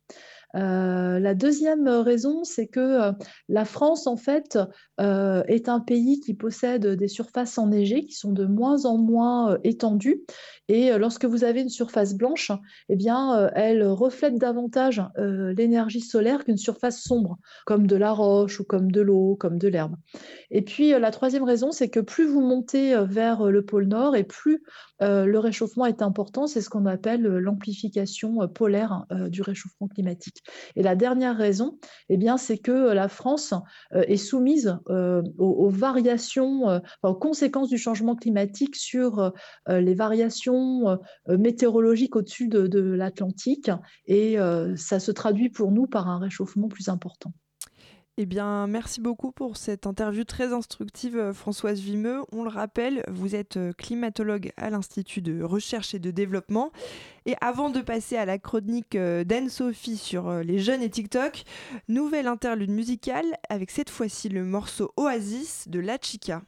[0.54, 3.12] Euh, la deuxième raison, c'est que
[3.48, 4.58] la France, en fait,
[4.98, 10.24] est un pays qui possède des surfaces enneigées qui sont de moins en moins étendues
[10.68, 12.50] et euh, lorsque vous avez une surface blanche,
[12.88, 18.12] eh bien, euh, elle reflète davantage euh, l'énergie solaire qu'une surface sombre, comme de la
[18.12, 19.96] roche ou comme de l'eau, comme de l'herbe.
[20.50, 24.24] Et puis, la troisième raison, c'est que plus vous montez vers le pôle Nord et
[24.24, 24.62] plus
[25.00, 30.42] le réchauffement est important, c'est ce qu'on appelle l'amplification polaire du réchauffement climatique.
[30.76, 33.52] Et la dernière raison, eh bien, c'est que la France
[33.92, 39.32] est soumise aux, variations, aux conséquences du changement climatique sur
[39.68, 40.96] les variations euh,
[41.28, 43.70] euh, météorologique au-dessus de, l'Atlantique
[44.06, 47.32] et euh, ça se traduit pour nous par un réchauffement plus important.
[48.18, 52.22] Eh bien, merci beaucoup pour cette interview très instructive, Françoise Vimeux.
[52.32, 56.70] On le rappelle, vous êtes climatologue à l'Institut de recherche et de développement.
[57.26, 61.42] Et avant de passer à la chronique d'Anne-Sophie sur les jeunes et TikTok,
[61.88, 66.40] nouvelle interlude musicale avec cette fois-ci le morceau Oasis de La Chica.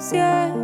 [0.00, 0.59] yeah.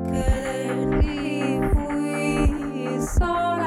[0.00, 3.63] could leave we saw.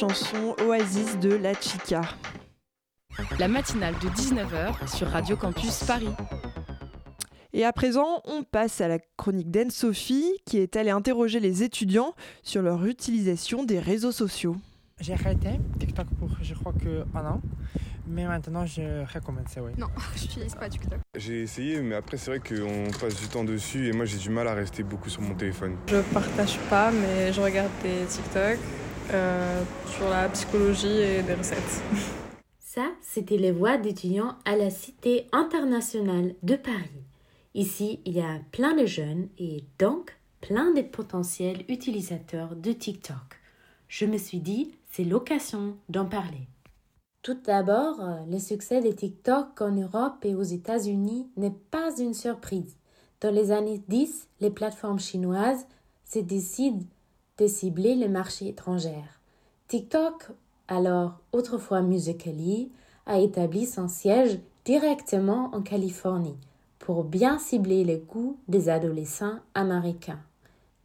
[0.00, 2.00] Chanson Oasis de La Chica.
[3.38, 6.08] La matinale de 19h sur Radio Campus Paris.
[7.52, 12.14] Et à présent, on passe à la chronique d'Anne-Sophie qui est allée interroger les étudiants
[12.42, 14.56] sur leur utilisation des réseaux sociaux.
[15.00, 17.42] J'ai arrêté TikTok pour je crois que un an.
[18.06, 18.80] Mais maintenant, je
[19.60, 19.72] oui.
[19.76, 20.98] Non, je n'utilise pas TikTok.
[21.14, 24.30] J'ai essayé, mais après, c'est vrai qu'on passe du temps dessus et moi, j'ai du
[24.30, 25.76] mal à rester beaucoup sur mon téléphone.
[25.88, 28.58] Je partage pas, mais je regarde des TikTok
[29.12, 31.82] euh, sur la psychologie et des recettes.
[32.60, 37.04] Ça, c'était les voix d'étudiants à la Cité internationale de Paris.
[37.54, 43.40] Ici, il y a plein de jeunes et donc plein de potentiels utilisateurs de TikTok.
[43.88, 46.46] Je me suis dit, c'est l'occasion d'en parler.
[47.22, 52.14] Tout d'abord, euh, le succès de TikTok en Europe et aux États-Unis n'est pas une
[52.14, 52.76] surprise.
[53.20, 55.66] Dans les années 10, les plateformes chinoises
[56.06, 56.86] se décident
[57.48, 59.04] cibler le marché étranger.
[59.68, 60.28] TikTok,
[60.68, 62.70] alors autrefois Musical.ly,
[63.06, 66.36] a établi son siège directement en Californie
[66.78, 70.20] pour bien cibler les goûts des adolescents américains.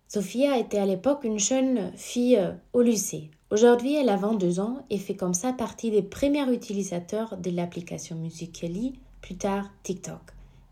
[0.08, 2.40] Sophia était à l'époque une jeune fille
[2.74, 3.32] au lycée.
[3.50, 8.16] Aujourd'hui, elle a 22 ans et fait comme ça partie des premiers utilisateurs de l'application
[8.16, 10.22] Musical.ly, plus tard TikTok.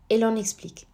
[0.08, 0.86] Elle en explique.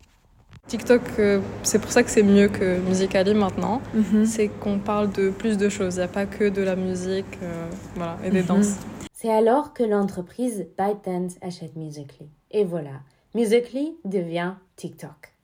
[0.70, 3.82] TikTok, euh, c'est pour ça que c'est mieux que Musical.ly maintenant.
[3.92, 4.24] Mhm.
[4.24, 5.96] C'est qu'on parle de plus de choses.
[5.96, 8.46] Il n'y a pas que de la musique euh, voilà, et des mhm.
[8.46, 8.76] danses.
[9.12, 12.28] C'est alors que l'entreprise ByteDance achète Musical.ly.
[12.52, 13.00] Et voilà,
[13.34, 15.34] Musical.ly devient TikTok.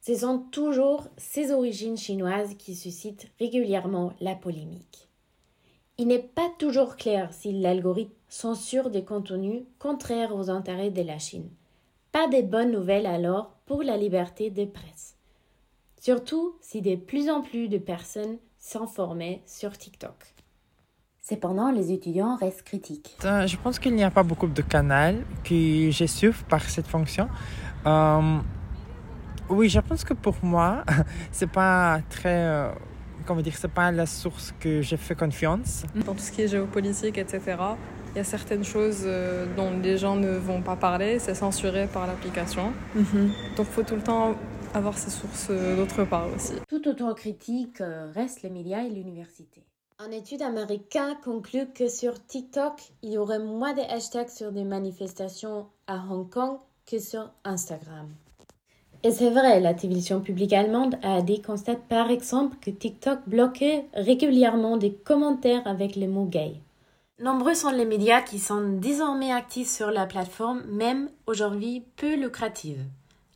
[0.00, 5.08] Ce sont toujours ces origines chinoises qui suscitent régulièrement la polémique.
[5.98, 11.18] Il n'est pas toujours clair si l'algorithme censure des contenus contraires aux intérêts de la
[11.18, 11.48] Chine.
[12.12, 15.16] Pas de bonnes nouvelles alors pour la liberté de presse.
[15.98, 20.34] Surtout si de plus en plus de personnes s'informaient sur TikTok.
[21.22, 23.16] Cependant, les étudiants restent critiques.
[23.24, 26.86] Euh, je pense qu'il n'y a pas beaucoup de canaux qui je suivre par cette
[26.86, 27.28] fonction.
[27.86, 28.38] Euh,
[29.48, 30.84] oui, je pense que pour moi,
[31.32, 32.44] c'est pas très.
[32.44, 32.72] Euh,
[33.24, 35.84] comment dire, c'est pas la source que j'ai fait confiance.
[35.94, 37.56] Dans tout ce qui est géopolitique, etc.,
[38.14, 41.86] il y a certaines choses euh, dont les gens ne vont pas parler, c'est censuré
[41.86, 42.72] par l'application.
[42.94, 43.32] Mhm.
[43.56, 44.34] Donc il faut tout le temps
[44.74, 46.54] avoir ses sources euh, d'autre part aussi.
[46.68, 49.62] Tout autant critique euh, reste les médias et l'université.
[49.98, 54.64] Un étude américaine conclut que sur TikTok, il y aurait moins de hashtags sur des
[54.64, 58.08] manifestations à Hong Kong que sur Instagram.
[59.04, 63.86] Et c'est vrai, la télévision publique allemande a dit constate par exemple que TikTok bloquait
[63.94, 66.54] régulièrement des commentaires avec les mots gay.
[67.22, 72.84] Nombreux sont les médias qui sont désormais actifs sur la plateforme, même aujourd'hui peu lucrative.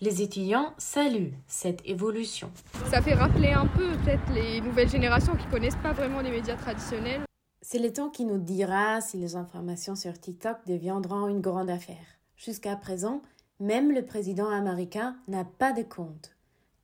[0.00, 2.50] Les étudiants saluent cette évolution.
[2.90, 6.56] Ça fait rappeler un peu peut-être les nouvelles générations qui connaissent pas vraiment les médias
[6.56, 7.20] traditionnels.
[7.62, 12.18] C'est le temps qui nous dira si les informations sur TikTok deviendront une grande affaire.
[12.36, 13.22] Jusqu'à présent,
[13.60, 16.34] même le président américain n'a pas de compte.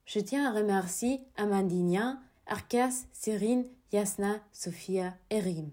[0.05, 5.69] Je tiens à remercier Amandina, Arcas, Cyrine, Yasna, Sophia et Rim.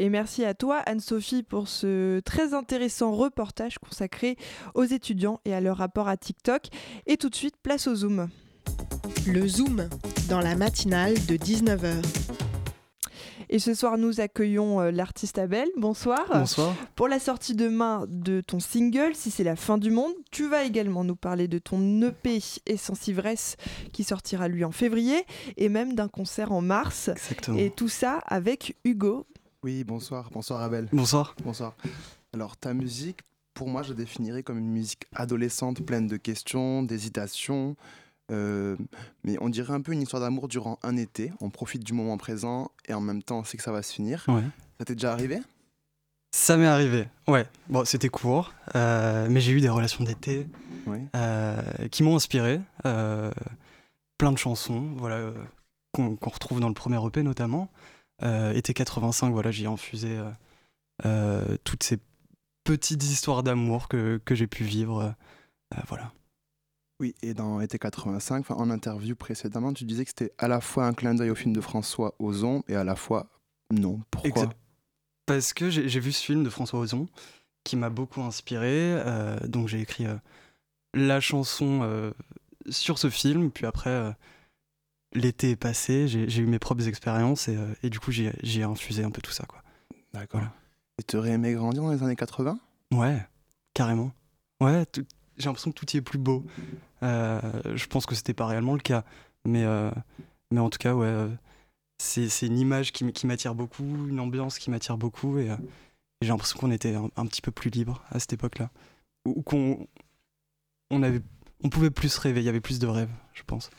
[0.00, 4.36] Et merci à toi, Anne-Sophie, pour ce très intéressant reportage consacré
[4.74, 6.68] aux étudiants et à leur rapport à TikTok.
[7.06, 8.28] Et tout de suite, place au Zoom.
[9.26, 9.88] Le Zoom,
[10.28, 11.94] dans la matinale de 19h.
[13.50, 15.66] Et ce soir, nous accueillons euh, l'artiste Abel.
[15.76, 16.26] Bonsoir.
[16.30, 16.76] Bonsoir.
[16.94, 20.62] Pour la sortie demain de ton single, Si c'est la fin du monde, tu vas
[20.62, 23.56] également nous parler de ton EP Essence Ivresse
[23.92, 25.24] qui sortira lui en février
[25.56, 27.08] et même d'un concert en mars.
[27.08, 27.58] Exactement.
[27.58, 29.26] Et tout ça avec Hugo.
[29.64, 30.30] Oui, bonsoir.
[30.30, 30.88] Bonsoir Abel.
[30.92, 31.34] Bonsoir.
[31.42, 31.74] Bonsoir.
[32.32, 33.22] Alors ta musique,
[33.54, 37.74] pour moi, je la définirais comme une musique adolescente pleine de questions, d'hésitations.
[38.30, 38.76] Euh,
[39.24, 41.32] mais on dirait un peu une histoire d'amour durant un été.
[41.40, 43.92] On profite du moment présent et en même temps on sait que ça va se
[43.92, 44.24] finir.
[44.28, 44.44] Ouais.
[44.78, 45.40] Ça t'est déjà arrivé?
[46.30, 47.46] Ça m'est arrivé, ouais.
[47.68, 50.46] Bon, c'était court, euh, mais j'ai eu des relations d'été
[51.16, 52.60] euh, qui m'ont inspiré.
[52.84, 55.32] plein de chansons, voilà,
[55.92, 57.68] qu'on qu'on retrouve dans le premier EP notamment.
[58.22, 60.30] Euh, été 85, voilà, j'y ai infusé euh,
[61.04, 61.98] euh, toutes ces
[62.64, 65.14] petites histoires d'amour que, que j'ai pu vivre.
[65.86, 66.12] voilà.
[67.00, 70.60] Oui, et dans Été 85, enfin, en interview précédemment, tu disais que c'était à la
[70.60, 73.28] fois un clin d'œil au film de François Ozon et à la fois
[73.72, 74.00] non.
[74.10, 74.58] Pourquoi Exact.
[75.26, 77.06] Parce que j'ai vu ce film de François Ozon
[77.64, 78.94] qui m'a beaucoup inspiré.
[78.94, 80.16] euh, donc j'ai écrit euh,
[80.94, 82.12] la chanson euh,
[82.70, 83.50] sur ce film.
[83.50, 84.16] Puis après,
[85.12, 89.04] l'été est passé, j'ai eu mes propres expériences et, euh, et du coup, j'ai infusé
[89.04, 89.44] un peu tout ça.
[89.44, 89.62] Quoi.
[90.12, 90.42] D'accord.
[90.98, 92.58] Et t'aurais aimé grandir dans les années 80
[92.92, 93.18] Ouais,
[93.74, 94.12] carrément.
[94.60, 94.84] Ouais,
[95.36, 96.44] j'ai l'impression que tout y est plus beau.
[97.02, 97.40] Euh,
[97.74, 99.04] je pense que c'était pas réellement le cas.
[99.44, 99.90] Mais, euh,
[100.50, 101.28] mais en tout cas, ouais,
[101.98, 105.38] c'est une image qui, m'attire beaucoup, une ambiance qui m'attire beaucoup.
[105.38, 105.56] Et, et
[106.22, 108.70] j'ai l'impression qu'on était un, un petit peu plus libre à cette époque-là.
[109.24, 109.86] Ou qu'on
[110.90, 111.20] on avait,
[111.62, 113.70] on pouvait plus rêver, il y avait plus de rêves, je pense.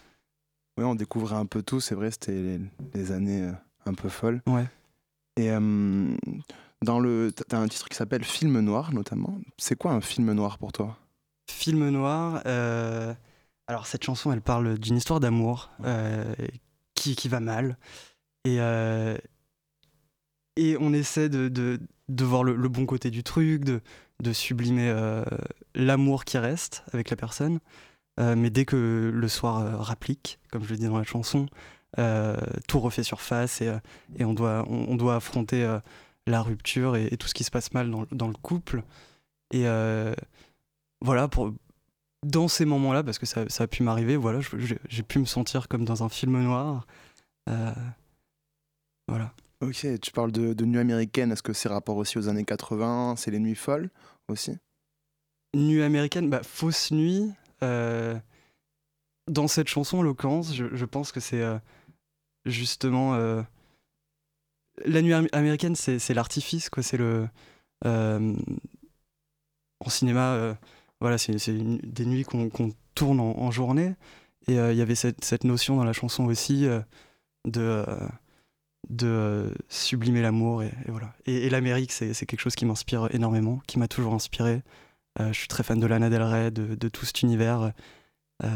[0.84, 2.60] On découvrait un peu tout, c'est vrai, c'était les,
[2.94, 3.52] les années euh,
[3.86, 4.42] un peu folles.
[4.48, 4.66] Ouais.
[5.38, 6.16] Et euh,
[6.84, 9.40] dans le, t'as un titre qui s'appelle Film noir, notamment.
[9.58, 10.98] C'est quoi un film noir pour toi?
[11.50, 12.42] Film noir.
[12.46, 13.14] euh,
[13.68, 16.34] alors cette chanson, elle parle d'une histoire d'amour euh,
[16.96, 17.78] qui, qui va mal.
[18.46, 18.58] Et,
[20.56, 23.82] et on essaie de, de, de voir le, le bon côté du truc, de,
[24.24, 24.94] de sublimer
[25.76, 27.60] l'amour qui reste avec la personne.
[28.20, 31.48] Euh, mais dès que le soir euh, rapplique, comme je le dis dans la chanson,
[31.98, 33.72] euh, tout refait surface et,
[34.18, 35.80] et on, doit, on, on doit affronter
[36.28, 38.84] la rupture et, et tout ce qui se passe mal dans, dans le couple.
[39.52, 39.66] Et
[41.02, 41.54] voilà, pour,
[42.26, 45.26] dans ces moments-là, parce que ça, ça a pu m'arriver, voilà, j'ai j'ai pu me
[45.26, 46.86] sentir comme dans un film noir.
[47.50, 47.74] Euh,
[49.08, 49.34] voilà.
[49.62, 53.16] Ok, tu parles de, de nuit américaine, est-ce que c'est rapport aussi aux années 80
[53.18, 53.90] C'est les nuits folles
[54.30, 54.58] aussi?
[55.54, 57.32] Nuit américaine, bah, fausse nuit.
[57.64, 58.18] Euh,
[59.28, 61.58] dans cette chanson, en je, pense que c'est euh,
[62.46, 63.16] justement.
[63.16, 63.42] euh,
[64.86, 66.84] la nuit am- américaine, c'est l'artifice, quoi.
[66.84, 67.28] C'est le.
[67.86, 70.58] en cinéma,
[71.00, 73.96] voilà, c'est des nuits qu'on tourne en, journée.
[74.48, 76.66] Et il y avait cette, notion dans la chanson aussi
[77.46, 77.86] de.
[79.68, 81.14] sublimer l'amour et, voilà.
[81.26, 84.64] Et, l'Amérique, c'est quelque chose qui m'inspire énormément, qui m'a toujours inspiré.
[85.20, 87.72] Euh, je suis très fan de Lana Del Rey, de, de tout cet univers.
[88.44, 88.48] Euh,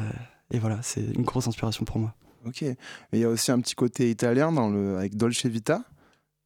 [0.52, 2.14] et voilà, c'est une grosse inspiration pour moi.
[2.46, 2.62] Ok.
[2.64, 2.76] Et
[3.14, 5.84] il y a aussi un petit côté italien dans le, avec Dolce Vita.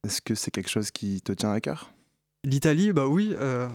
[0.04, 1.90] Est-ce que c'est quelque chose qui te tient à cœur?
[2.44, 3.34] L'Italie, bah oui.
[3.38, 3.68] euh,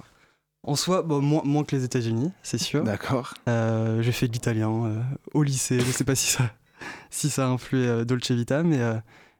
[0.64, 2.84] en soi, bah, moins, moins que les États-Unis, c'est sûr.
[2.84, 3.34] D'accord.
[3.50, 5.02] Euh, J'ai fait de l'italien euh,
[5.34, 5.80] au lycée.
[5.80, 6.50] Je sais pas si ça,
[7.10, 8.80] si ça a influé Dolce Vita, mais,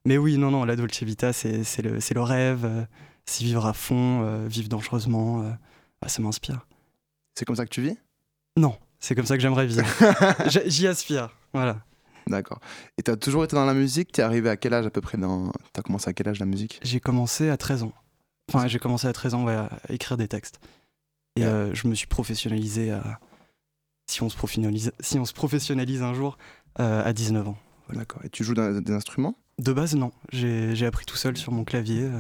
[0.06, 2.86] mais oui, non, non, la Dolce Vita, c'est le, le rêve.
[3.26, 5.42] c'est vivre à fond, vivre dangereusement.
[6.02, 6.68] bah, ça m'inspire.
[7.36, 7.98] C'est comme ça que tu vis?
[8.58, 9.84] Non, c'est comme ça que j'aimerais vivre.
[10.68, 11.82] J'y aspire, voilà.
[12.28, 12.60] D'accord.
[12.98, 14.12] Et t'as toujours été dans la musique?
[14.12, 15.52] T'es arrivé à quel âge à peu près dans...
[15.74, 16.80] T'as commencé à quel âge la musique?
[16.84, 17.92] J'ai commencé à 13 ans.
[18.50, 20.60] Enfin, j'ai commencé à 13 ans ouais, à écrire des textes.
[21.36, 23.20] Et euh, je me suis professionnalisé à.
[24.10, 26.38] Si on se professionnalise, si on se professionnalise un jour,
[26.80, 27.58] euh, à 19 ans.
[27.92, 28.22] D'accord.
[28.24, 29.36] Et tu joues dans- des instruments?
[29.60, 30.12] De base, non.
[30.32, 32.04] J'ai appris tout seul sur mon clavier.
[32.04, 32.20] euh,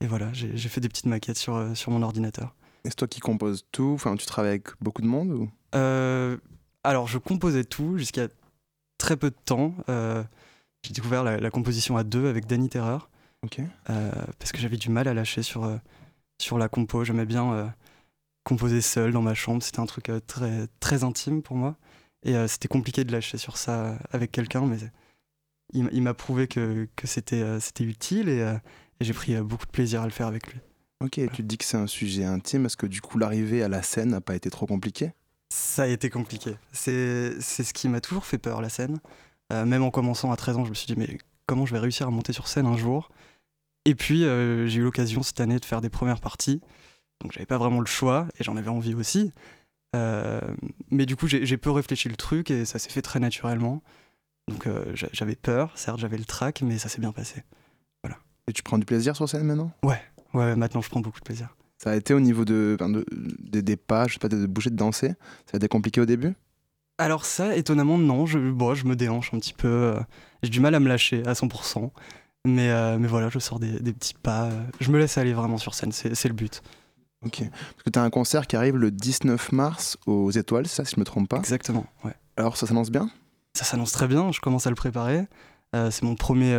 [0.00, 2.54] et voilà, j'ai j'ai fait des petites maquettes sur, euh, sur mon ordinateur.
[2.86, 5.50] Et c'est toi qui composes tout Enfin, tu travailles avec beaucoup de monde ou?
[5.74, 6.36] Euh,
[6.84, 8.28] alors, je composais tout jusqu'à
[8.96, 9.74] très peu de temps.
[9.88, 10.22] Euh,
[10.82, 13.10] j'ai découvert la, la composition à deux avec Danny Terreur.
[13.42, 13.60] Ok.
[13.90, 15.76] Euh, parce que j'avais du mal à lâcher sur, euh,
[16.40, 17.04] sur la compo.
[17.04, 17.66] J'aimais bien euh,
[18.44, 19.62] composer seul dans ma chambre.
[19.62, 21.76] C'était un truc euh, très, très intime pour moi.
[22.22, 24.78] Et euh, c'était compliqué de lâcher sur ça avec quelqu'un, mais
[25.72, 28.56] il, m'a prouvé que, que c'était euh, c'était utile et, euh,
[29.00, 30.60] et j'ai pris euh, beaucoup de plaisir à le faire avec lui.
[31.04, 32.66] Ok, tu te dis que c'est un sujet intime.
[32.66, 35.12] Est-ce que du coup, l'arrivée à la scène n'a pas été trop compliqué
[35.50, 36.56] Ça a été compliqué.
[36.72, 38.98] C'est c'est ce qui m'a toujours fait peur, la scène.
[39.52, 41.78] Euh, même en commençant à 13 ans, je me suis dit, mais comment je vais
[41.78, 43.10] réussir à monter sur scène un jour?
[43.84, 46.60] Et puis, euh, j'ai eu l'occasion cette année de faire des premières parties.
[47.20, 49.32] Donc, j'avais pas vraiment le choix et j'en avais envie aussi.
[49.94, 50.40] Euh,
[50.90, 53.82] mais du coup, j'ai peu réfléchi le truc et ça s'est fait très naturellement.
[54.48, 57.42] Donc, euh, j'a- j'avais peur, certes, j'avais le trac, mais ça s'est bien passé.
[58.48, 59.72] Et tu prends du plaisir sur scène maintenant?
[59.82, 60.00] Ouais,
[60.36, 61.54] ouais, maintenant je prends beaucoup de plaisir.
[61.78, 62.76] Ça a été au niveau de,
[63.40, 65.08] des, pas, je sais pas, de bouger de danser?
[65.46, 66.34] Ça a été compliqué au début?
[66.98, 68.24] Alors ça, étonnamment, non.
[68.24, 69.68] Je, bon, je me déhanche un petit peu.
[69.68, 70.00] euh,
[70.42, 71.90] J'ai du mal à me lâcher à 100%.
[72.46, 74.44] Mais, euh, mais voilà, je sors des, des petits pas.
[74.44, 76.62] euh, Je me laisse aller vraiment sur scène, c'est le but.
[77.26, 77.42] Ok.
[77.50, 80.94] Parce que tu as un concert qui arrive le 19 mars aux Étoiles, ça, si
[80.94, 82.14] je me trompe pas Exactement, ouais.
[82.38, 83.10] Alors ça s'annonce bien?
[83.54, 85.26] Ça s'annonce très bien, je commence à le préparer.
[85.74, 86.58] C'est mon premier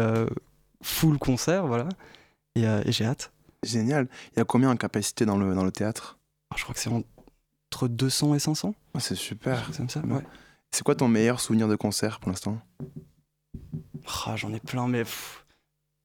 [0.84, 1.88] full concert, voilà.
[2.56, 3.32] Et, et j'ai hâte.
[3.68, 4.08] Génial.
[4.34, 6.18] Il y a combien en capacité dans le, dans le théâtre?
[6.56, 8.74] Je crois que c'est entre 200 et 500.
[8.94, 9.70] Ah, C'est super.
[9.74, 10.22] C'est ça, ouais.
[10.72, 12.60] C'est quoi ton meilleur souvenir de concert pour l'instant?
[14.26, 15.46] Ah, J'en ai plein, mais pff,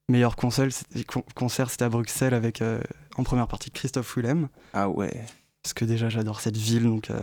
[0.08, 2.80] meilleur concert, c'était- con- concert, c'était à Bruxelles avec euh,
[3.16, 4.48] en première partie Christophe Willem.
[4.72, 5.24] Ah ouais.
[5.62, 7.20] Parce que déjà j'adore cette ville, donc euh,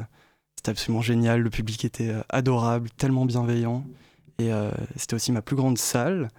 [0.55, 1.41] c'était absolument génial.
[1.41, 3.83] Le public était euh, adorable, tellement bienveillant.
[4.41, 4.51] Et
[4.95, 6.29] c'était aussi ma plus grande salle.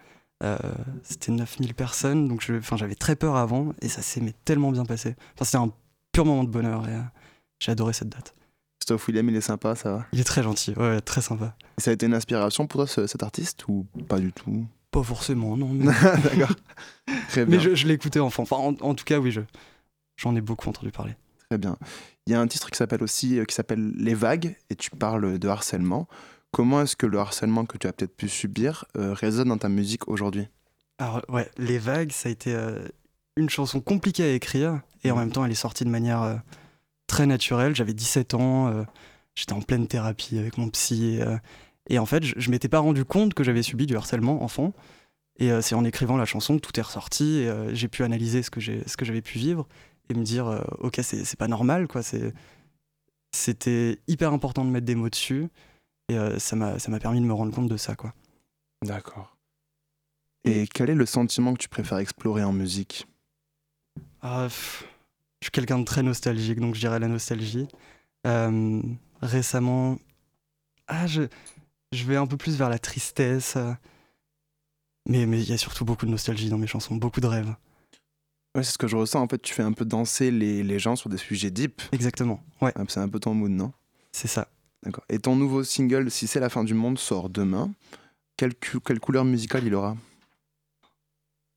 [0.43, 0.57] Euh,
[1.03, 5.15] c'était 9000 personnes, donc j'avais très peur avant, et ça s'est tellement bien passé.
[5.35, 5.71] Enfin, c'était un
[6.13, 7.01] pur moment de bonheur, et euh,
[7.59, 8.35] j'ai adoré cette date.
[8.81, 10.07] Christophe William, il est sympa, ça va?
[10.13, 11.55] Il est très gentil, ouais, très sympa.
[11.79, 14.67] Et ça a été une inspiration pour toi, ce- cet artiste, ou pas du tout?
[14.91, 15.69] Pas forcément, non.
[15.69, 15.85] Mais,
[16.25, 16.55] D'accord.
[17.29, 17.57] Très bien.
[17.59, 18.43] mais je, je l'écoutais enfant.
[18.45, 19.43] Enfin, en, en tout cas, oui, je,
[20.17, 21.15] j'en ai beaucoup entendu parler.
[21.51, 21.77] Très bien.
[22.27, 24.91] Il y a un titre qui s'appelle aussi euh, qui s'appelle Les vagues et tu
[24.91, 26.09] parles de harcèlement.
[26.53, 29.69] Comment est-ce que le harcèlement que tu as peut-être pu subir euh, résonne dans ta
[29.69, 30.49] musique aujourd'hui?
[30.99, 32.81] Alors ouais, Les Vagues, ça a été euh,
[33.37, 36.37] une chanson compliquée à écrire et en même temps elle est sortie de manière euh,
[37.07, 37.77] très naturelle.
[37.77, 38.85] J'avais 17 ans,
[39.35, 41.25] j'étais en pleine thérapie avec mon psy et,
[41.89, 44.73] et en fait je, je m'étais pas rendu compte que j'avais subi du harcèlement enfant.
[45.39, 48.51] Et c'est en écrivant la chanson que tout est ressorti et j'ai pu analyser ce
[48.51, 49.67] que j'ai ce que j'avais pu vivre
[50.11, 52.03] et me dire ok c'est c'est pas normal quoi.
[52.03, 52.35] C'est
[53.33, 55.49] c'était hyper important de mettre des mots dessus
[56.11, 58.13] et euh, ça m'a permis de me rendre compte de ça quoi.
[58.85, 59.37] D'accord.
[60.45, 63.07] Et quel est le sentiment que tu préfères explorer en musique?
[64.23, 64.85] Ah, pff,
[65.41, 67.69] je suis quelqu'un de très nostalgique, donc je dirais la nostalgie.
[68.27, 68.83] Euh,
[69.21, 69.99] récemment,
[70.87, 71.23] ah, je,
[71.93, 73.57] je vais un peu plus vers la tristesse.
[75.07, 77.55] mais mais il y a surtout beaucoup de nostalgie dans mes chansons, beaucoup de rêves.
[78.57, 79.21] Ouais, c'est ce que je ressens.
[79.21, 81.83] En fait, tu fais un peu danser les, les gens sur des sujets deep.
[81.93, 82.73] Exactement, ouais.
[82.89, 83.73] C'est un peu ton mood, non?
[84.13, 84.49] C'est ça.
[84.83, 85.05] D'accord.
[85.09, 87.71] Et ton nouveau single, Si c'est la fin du monde, sort demain.
[88.37, 89.97] Quelle, quelle couleur musicale il aura?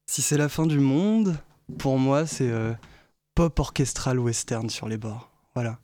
[0.07, 1.38] Si c'est la fin du monde,
[1.80, 2.74] pour moi, c'est euh,
[3.36, 5.30] pop orchestral western sur les bords.
[5.55, 5.80] Voilà.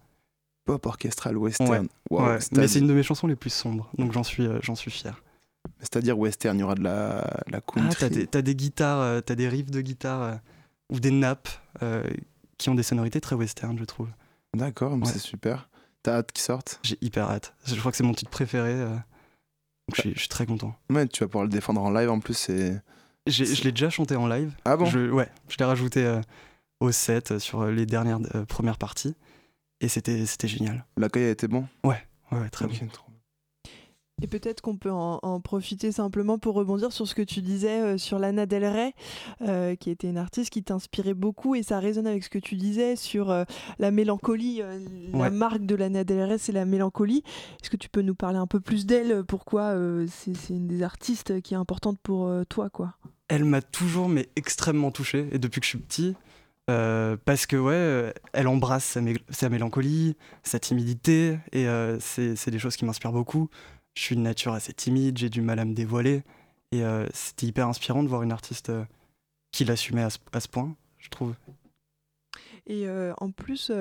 [0.66, 1.70] Pop orchestral western.
[1.72, 1.90] Ouais.
[2.12, 4.46] Wow, Ouais, c'est-à- Mais c'est une de mes chansons les plus sombres, donc j'en suis,
[4.46, 5.24] euh, j'en suis fier.
[5.80, 7.96] C'est-à-dire western, il y aura de la, la Ah, country.
[8.00, 10.40] t'as des, t'as des guitares, euh, t'as des riffs de guitare
[10.92, 11.50] ou des nappes
[12.58, 14.10] qui ont des sonorités très western, je trouve.
[14.54, 15.06] D'accord, Ouais.
[15.06, 15.70] c'est super.
[16.04, 17.54] T'as hâte qu'ils sortent J'ai hyper hâte.
[17.66, 18.72] Je crois que c'est mon titre préféré.
[18.72, 20.76] euh, donc je suis, je suis très content.
[20.89, 22.36] Ouais, tu vas pouvoir le défendre en live en plus.
[22.36, 22.82] C'est...
[23.28, 24.56] Je l'ai déjà chanté en live.
[24.66, 24.86] Ah bon?
[24.86, 26.22] Je, Ouais, je l'ai rajouté euh,
[26.80, 29.16] au set euh, sur les dernières premières parties.
[29.82, 30.86] Et c'était c'était génial.
[30.97, 31.68] L'accueil a été bon?
[31.84, 32.88] Ouais, ouais, ouais, très Ok, bon.
[32.88, 33.09] trop.
[34.22, 37.82] Et peut-être qu'on peut en, en profiter simplement pour rebondir sur ce que tu disais
[37.82, 38.94] euh, sur Lana Del Rey,
[39.42, 42.56] euh, qui était une artiste qui t'inspirait beaucoup et ça résonne avec ce que tu
[42.56, 43.44] disais sur euh,
[43.80, 44.62] la mélancolie.
[45.14, 47.24] La marque de Lana Del Rey, c'est la mélancolie.
[47.62, 49.76] Est-ce que tu peux nous parler un peu plus d'elle Pourquoi
[50.08, 52.94] c'est une des artistes qui est importante pour toi, quoi?
[53.28, 56.16] Elle m'a toujours mais extrêmement touché et depuis que je suis petit
[56.68, 61.66] parce que ouais elle embrasse sa, mé- sa mélancolie sa timidité et
[62.00, 63.50] c'est des choses qui m'inspirent beaucoup
[64.00, 66.24] je suis de nature assez timide j'ai du mal à me dévoiler.
[66.72, 68.86] Et euh, c'était hyper inspirant de voir une artiste euh,
[69.52, 71.36] qui l'assumait à ce, point je trouve.
[72.66, 73.72] Et euh, en plus,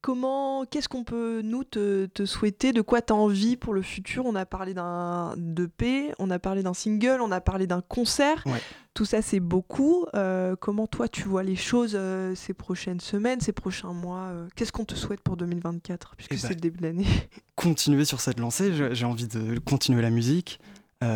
[0.00, 3.82] comment, qu'est-ce qu'on peut nous te, te souhaiter De quoi tu as envie pour le
[3.82, 4.24] futur?
[4.26, 8.42] On a parlé d'un d'EP, on a parlé d'un single, on a parlé d'un concert.
[8.46, 8.60] Ouais.
[8.94, 10.06] Tout ça, c'est beaucoup.
[10.14, 14.48] Euh, comment toi, tu vois les choses euh, ces prochaines semaines, ces prochains mois euh,
[14.56, 17.06] Qu'est-ce qu'on te souhaite pour 2024 Puisque Eh c'est ben, le début de l'année?
[17.54, 18.94] continuer sur cette lancée.
[18.94, 20.60] J'ai envie de continuer la musique,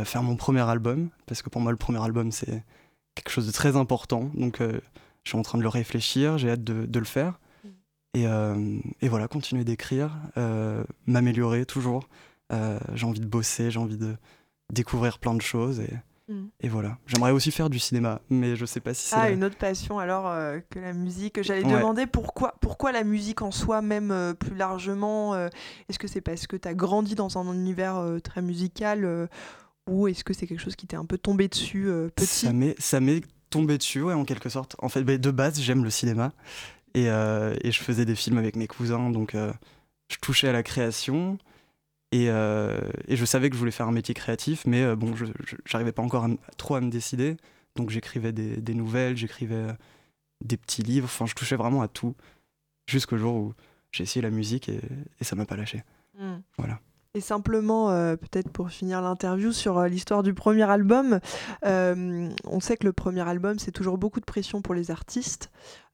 [0.05, 2.63] faire mon premier album, parce que pour moi, le premier album, c'est
[3.15, 4.31] quelque chose de très important.
[4.35, 7.39] Donc, je suis en train de le réfléchir, j'ai hâte de, de le faire.
[8.15, 12.09] Et, euh, et voilà, continuer d'écrire, euh, m'améliorer toujours.
[12.53, 14.15] Euh, j'ai envie de bosser, j'ai envie de
[14.73, 15.81] découvrir plein de choses.
[15.81, 15.91] Et,
[16.27, 16.47] Mm.
[16.63, 16.97] et voilà.
[17.07, 19.15] J'aimerais aussi faire du cinéma, mais je sais pas si c'est.
[19.17, 21.43] Ah, la- une autre passion alors euh, que la musique.
[21.43, 21.73] J'allais Ouais.
[21.77, 25.35] demander pourquoi, pourquoi la musique en soi, même euh, plus largement.
[25.35, 25.49] euh,
[25.91, 29.29] est-ce que c'est parce que tu as grandi dans un univers très musical
[29.87, 32.47] ou est-ce que c'est quelque chose qui t'est un peu tombé dessus petit?
[32.47, 34.77] Ça m'est, ça m'est tombé dessus, ouais, en quelque sorte.
[34.79, 36.33] En fait, bah, de base, j'aime le cinéma.
[36.95, 39.53] Et, euh, et je faisais des films avec mes cousins, donc euh,
[40.09, 41.39] je touchais à la création.
[42.13, 45.25] Et, euh, et je savais que je voulais faire un métier créatif, mais bon, je
[45.67, 47.37] j'arrivais pas encore à trop à me décider.
[47.75, 49.67] Donc j'écrivais des, des nouvelles, j'écrivais
[50.45, 52.15] des petits livres, enfin je touchais vraiment à tout,
[52.87, 53.55] jusqu'au jour où
[53.91, 54.81] j'ai essayé la musique et,
[55.21, 55.83] et ça m'a pas lâché.
[56.19, 56.37] Mm.
[56.57, 56.79] Voilà.
[57.17, 61.21] Et simplement, euh, peut-être pour finir l'interview sur euh, l'histoire du premier album,
[61.65, 65.51] euh, on sait que le premier album, c'est toujours beaucoup de pression pour les artistes,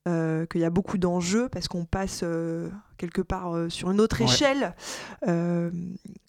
[0.07, 2.25] qu'il y a beaucoup d'enjeux parce qu'on passe
[2.97, 4.25] quelque part sur une autre Ouais.
[4.27, 4.75] échelle.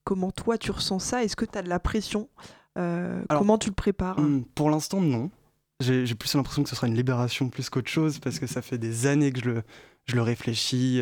[0.03, 1.23] Comment toi, tu ressens ça?
[1.23, 2.27] Est-ce que tu as de la pression?
[2.75, 4.19] Alors, Comment tu le prépares?
[4.19, 5.31] Hmm, Pour l'instant, non.
[5.79, 8.61] J'ai j'ai plus l'impression que ce sera une libération plus qu'autre chose parce que ça
[8.61, 9.63] fait des années que je le,
[10.05, 11.01] je le réfléchis.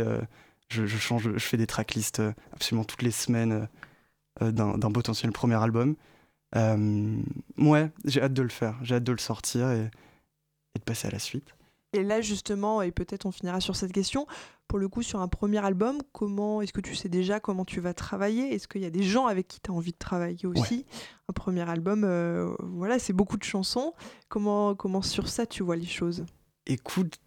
[0.69, 3.65] Je, je change, je fais des tracklists euh, absolument toutes les semaines euh,
[4.43, 5.95] euh, d'un potentiel premier album.
[6.55, 7.17] Euh,
[7.57, 8.77] ouais, j'ai hâte de le faire.
[8.81, 9.89] J'ai hâte de le sortir et,
[10.75, 11.55] et de passer à la suite.
[11.93, 14.27] Et là, justement, et peut-être on finira sur cette question,
[14.67, 17.79] pour le coup, sur un premier album, comment est-ce que tu sais déjà comment tu
[17.79, 18.53] vas travailler?
[18.53, 20.85] Est-ce qu'il y a des gens avec qui tu as envie de travailler aussi?
[21.27, 23.93] Un premier album, euh, voilà, c'est beaucoup de chansons.
[24.27, 26.25] Comment, comment sur ça tu vois les choses?
[26.67, 27.17] Écoute,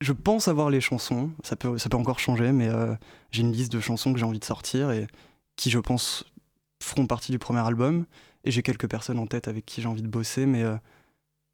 [0.00, 1.30] je pense avoir les chansons.
[1.42, 2.94] Ça peut, encore changer, mais euh,
[3.30, 5.06] j'ai une liste de chansons que j'ai envie de sortir et
[5.56, 6.24] qui, je pense,
[6.82, 8.06] feront partie du premier album.
[8.44, 10.76] Et j'ai quelques personnes en tête avec qui j'ai envie de bosser, mais euh,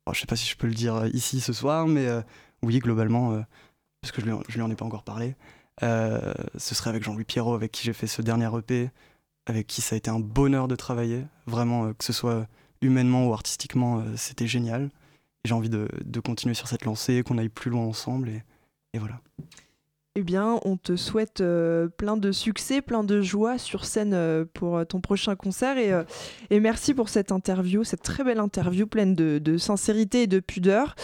[0.07, 2.21] bon, je sais pas si je peux le dire euh, ici ce soir, mais euh,
[2.63, 3.43] oui, globalement,
[4.01, 5.35] parce que je lui, je lui en ai pas encore parlé.
[5.81, 8.91] ce serait avec Jean-Louis Pierrot, avec qui j'ai fait ce dernier EP,
[9.47, 11.25] avec qui ça a été un bonheur de travailler.
[11.47, 12.47] Vraiment, que ce soit
[12.83, 14.91] humainement ou artistiquement, c'était génial.
[15.45, 15.89] J'ai envie de,
[16.21, 19.21] continuer sur cette lancée, qu'on aille plus loin ensemble, et, voilà.
[20.15, 24.45] Eh bien, on te souhaite euh, plein de succès, plein de joie sur scène euh,
[24.53, 25.79] pour euh, ton prochain concert.
[25.79, 30.95] Et, merci pour cette interview, cette très belle interview pleine de, sincérité et de pudeur.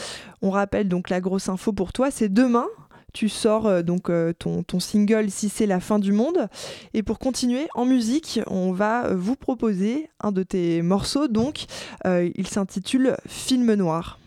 [0.43, 2.67] On rappelle donc la grosse info pour toi, c'est demain.
[3.15, 6.47] Tu sors donc ton, ton single Si c'est la fin du monde.
[6.93, 11.27] Et pour continuer en musique, on va vous proposer un de tes morceaux.
[11.27, 11.65] Donc,
[12.05, 14.18] il s'intitule Film noir.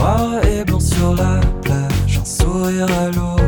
[0.00, 3.39] Noir et blanc sur la plage, un sourire à l'orage,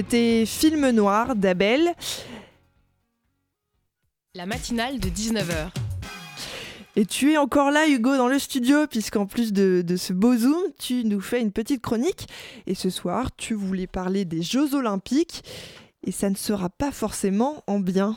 [0.00, 1.92] C'était Film Noir d'Abel.
[4.34, 5.68] La matinale de 19h.
[6.96, 10.34] Et tu es encore là, Hugo, dans le studio, puisqu'en plus de, de, ce beau
[10.34, 12.28] zoom, tu nous fais une petite chronique.
[12.66, 15.44] Et ce soir, tu voulais parler des Jeux Olympiques.
[16.06, 18.16] Et ça ne sera pas forcément en bien.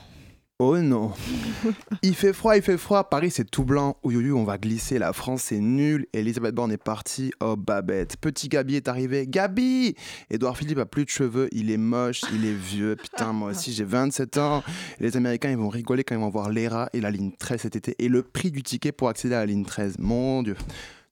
[0.60, 1.12] Oh non.
[2.04, 3.10] il fait froid, il fait froid.
[3.10, 3.97] Paris, c'est tout blanc.
[4.04, 4.99] Ouyouyou, on va glisser.
[4.99, 6.06] La France, c'est nul.
[6.14, 7.32] Elisabeth Borne est partie.
[7.41, 8.18] Oh, Babette.
[8.18, 9.26] Petit Gabi est arrivé.
[9.28, 9.95] Gabi
[10.30, 11.49] Édouard Philippe a plus de cheveux.
[11.51, 12.95] Il est moche, il est vieux.
[12.95, 14.64] Putain, moi aussi, j'ai 27 ans.
[14.99, 17.76] les Américains, ils vont rigoler quand ils vont voir l'ERA et la ligne 13 cet
[17.76, 17.95] été.
[17.97, 19.95] Et le prix du ticket pour accéder à la ligne 13.
[19.97, 20.56] Mon Dieu.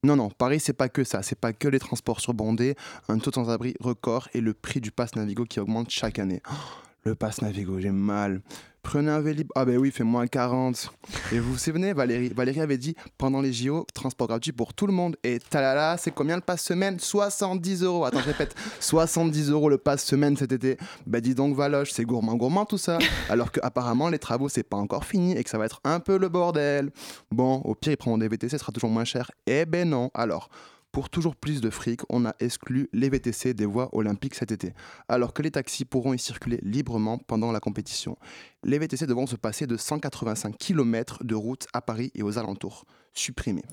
[0.03, 1.23] Non, non, Paris, c'est pas que ça.
[1.23, 2.75] C'est pas que les transports surbondés,
[3.07, 6.41] un taux sans-abri record et le prix du pass Navigo qui augmente chaque année.
[6.49, 6.55] Oh,
[7.03, 8.41] le pass Navigo, j'ai mal.
[8.83, 9.47] Prenez un Vélib.
[9.53, 10.91] Ah ben oui, fait moins 40.
[11.31, 14.87] Et vous vous souvenez, Valérie Valérie avait dit pendant les JO, transport gratuit pour tout
[14.87, 15.15] le monde.
[15.23, 16.99] Et talala, c'est combien le pass semaine?
[16.99, 18.05] 70 euros.
[18.05, 20.77] Attends, je répète, 70 euros le pass semaine cet été.
[21.05, 22.97] Ben dis donc, Valoche, c'est gourmand, gourmand tout ça.
[23.29, 26.17] Alors qu'apparemment, les travaux, c'est pas encore fini et que ça va être un peu
[26.17, 26.91] le bordel.
[27.31, 29.29] Bon, au pire, ils prendront des VTC, ce sera toujours moins cher.
[29.45, 30.09] Eh ben non.
[30.15, 30.49] Alors,
[30.91, 34.73] pour toujours plus de fric, on a exclu les VTC des voies olympiques cet été,
[35.07, 38.17] alors que les taxis pourront y circuler librement pendant la compétition.
[38.63, 42.85] Les VTC devront se passer de 185 km de route à Paris et aux alentours.
[43.13, 43.63] Supprimés.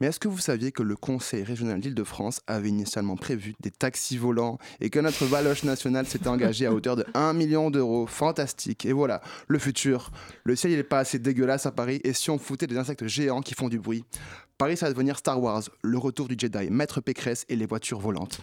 [0.00, 4.16] Mais est-ce que vous saviez que le Conseil régional d'Île-de-France avait initialement prévu des taxis
[4.16, 8.06] volants et que notre Valoche nationale s'était engagé à hauteur de 1 million d'euros?
[8.06, 8.86] Fantastique.
[8.86, 10.10] Et voilà, le futur.
[10.44, 13.42] Le ciel, n'est pas assez dégueulasse à Paris et si on foutait des insectes géants
[13.42, 14.04] qui font du bruit
[14.60, 17.98] Paris, ça va devenir Star Wars, le retour du Jedi, Maître Pécresse et les voitures
[17.98, 18.42] volantes.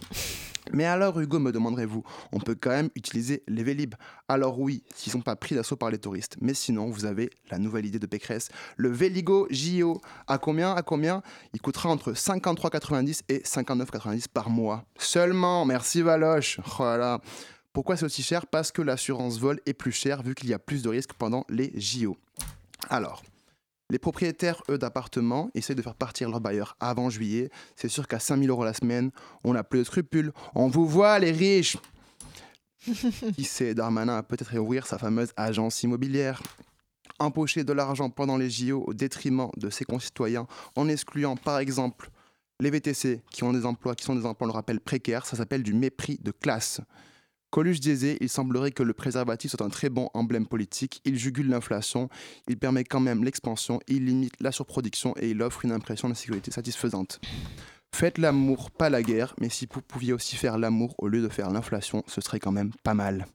[0.72, 2.02] Mais alors, Hugo, me demanderez-vous,
[2.32, 3.94] on peut quand même utiliser les Vélib.
[4.26, 6.34] Alors oui, s'ils sont pas pris d'assaut par les touristes.
[6.40, 10.00] Mais sinon, vous avez la nouvelle idée de Pécresse, le Véligo JO.
[10.26, 11.22] À combien À combien?
[11.54, 14.86] Il coûtera entre 53,90 et 59,90 par mois.
[14.98, 16.58] Seulement, merci Valoche.
[16.78, 17.20] Voilà.
[17.22, 17.28] Oh
[17.72, 18.44] Pourquoi c'est aussi cher?
[18.48, 21.44] Parce que l'assurance vol est plus chère vu qu'il y a plus de risques pendant
[21.48, 22.16] les JO.
[22.90, 23.22] Alors,
[23.90, 27.50] les propriétaires, eux, d'appartements essaient de faire partir leur bailleur avant juillet.
[27.74, 29.10] C'est sûr qu'à 5000 euros la semaine,
[29.44, 30.32] on n'a plus de scrupules.
[30.54, 31.78] On vous voit, les riches
[33.34, 36.42] Qui sait, Darmanin va peut-être réouvrir sa fameuse agence immobilière.
[37.18, 42.10] Empocher de l'argent pendant les JO au détriment de ses concitoyens, en excluant par exemple
[42.60, 45.36] les VTC qui ont des emplois, qui sont des emplois, on le rappelle, précaires, ça
[45.36, 46.80] s'appelle du mépris de classe.
[47.50, 51.00] Coluche disait Il semblerait que le préservatif soit un très bon emblème politique.
[51.04, 52.08] Il jugule l'inflation,
[52.46, 56.14] il permet quand même l'expansion, il limite la surproduction et il offre une impression de
[56.14, 57.20] sécurité satisfaisante.
[57.94, 61.28] Faites l'amour, pas la guerre, mais si vous pouviez aussi faire l'amour au lieu de
[61.28, 63.26] faire l'inflation, ce serait quand même pas mal.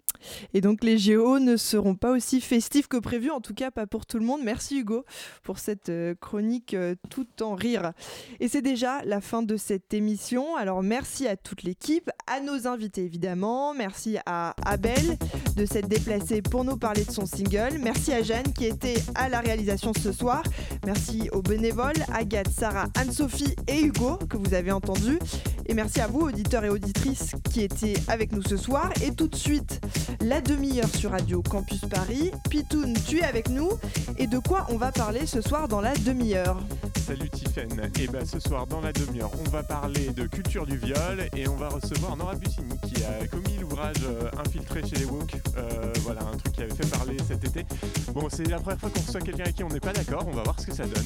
[0.54, 3.88] Et donc les Géos ne seront pas aussi festifs que prévu, en tout cas pas
[3.88, 4.42] pour tout le monde.
[4.44, 5.06] Merci Hugo
[5.44, 7.94] pour cette euh, chronique euh, tout en rire.
[8.40, 10.56] Et c'est déjà la fin de cette émission.
[10.56, 13.74] Alors merci à toute l'équipe, à nos invités évidemment.
[13.74, 15.18] Merci à Abel
[15.56, 17.80] de s'être déplacé pour nous parler de son single.
[17.82, 20.44] Merci à Jeanne qui était à la réalisation ce soir.
[20.86, 25.20] Merci aux bénévoles, Agathe, Sarah, Anne-Sophie et Hugo que vous avez entendu.
[25.66, 28.92] Et merci à vous, auditeurs et auditrices, qui étaient avec nous ce soir.
[29.04, 29.80] Et tout de suite,
[30.22, 32.32] la demi-heure sur Radio Campus Paris.
[32.50, 33.70] Pitoun, tu es avec nous.
[34.18, 36.58] Et de quoi on va parler ce soir dans la demi-heure
[37.06, 37.70] Salut Tiffen.
[38.00, 41.48] Et ben ce soir dans la demi-heure, on va parler de culture du viol et
[41.48, 45.36] on va recevoir Nora Bussini qui a commis l'ouvrage euh, Infiltré chez les woke.
[45.58, 47.66] Euh, voilà, un truc qui avait fait parler cet été.
[48.14, 50.26] Bon, c'est la première fois qu'on reçoit quelqu'un avec qui on n'est pas d'accord.
[50.28, 51.06] On va voir ce que ça donne.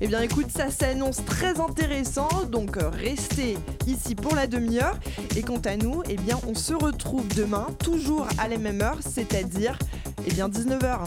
[0.00, 4.96] Eh bien écoute, ça s'annonce très intéressant, donc euh, restez ici pour la demi-heure.
[5.36, 8.98] Et quant à nous, eh bien on se retrouve demain, toujours à la même heure,
[9.00, 9.78] c'est-à-dire
[10.26, 11.00] eh bien 19h.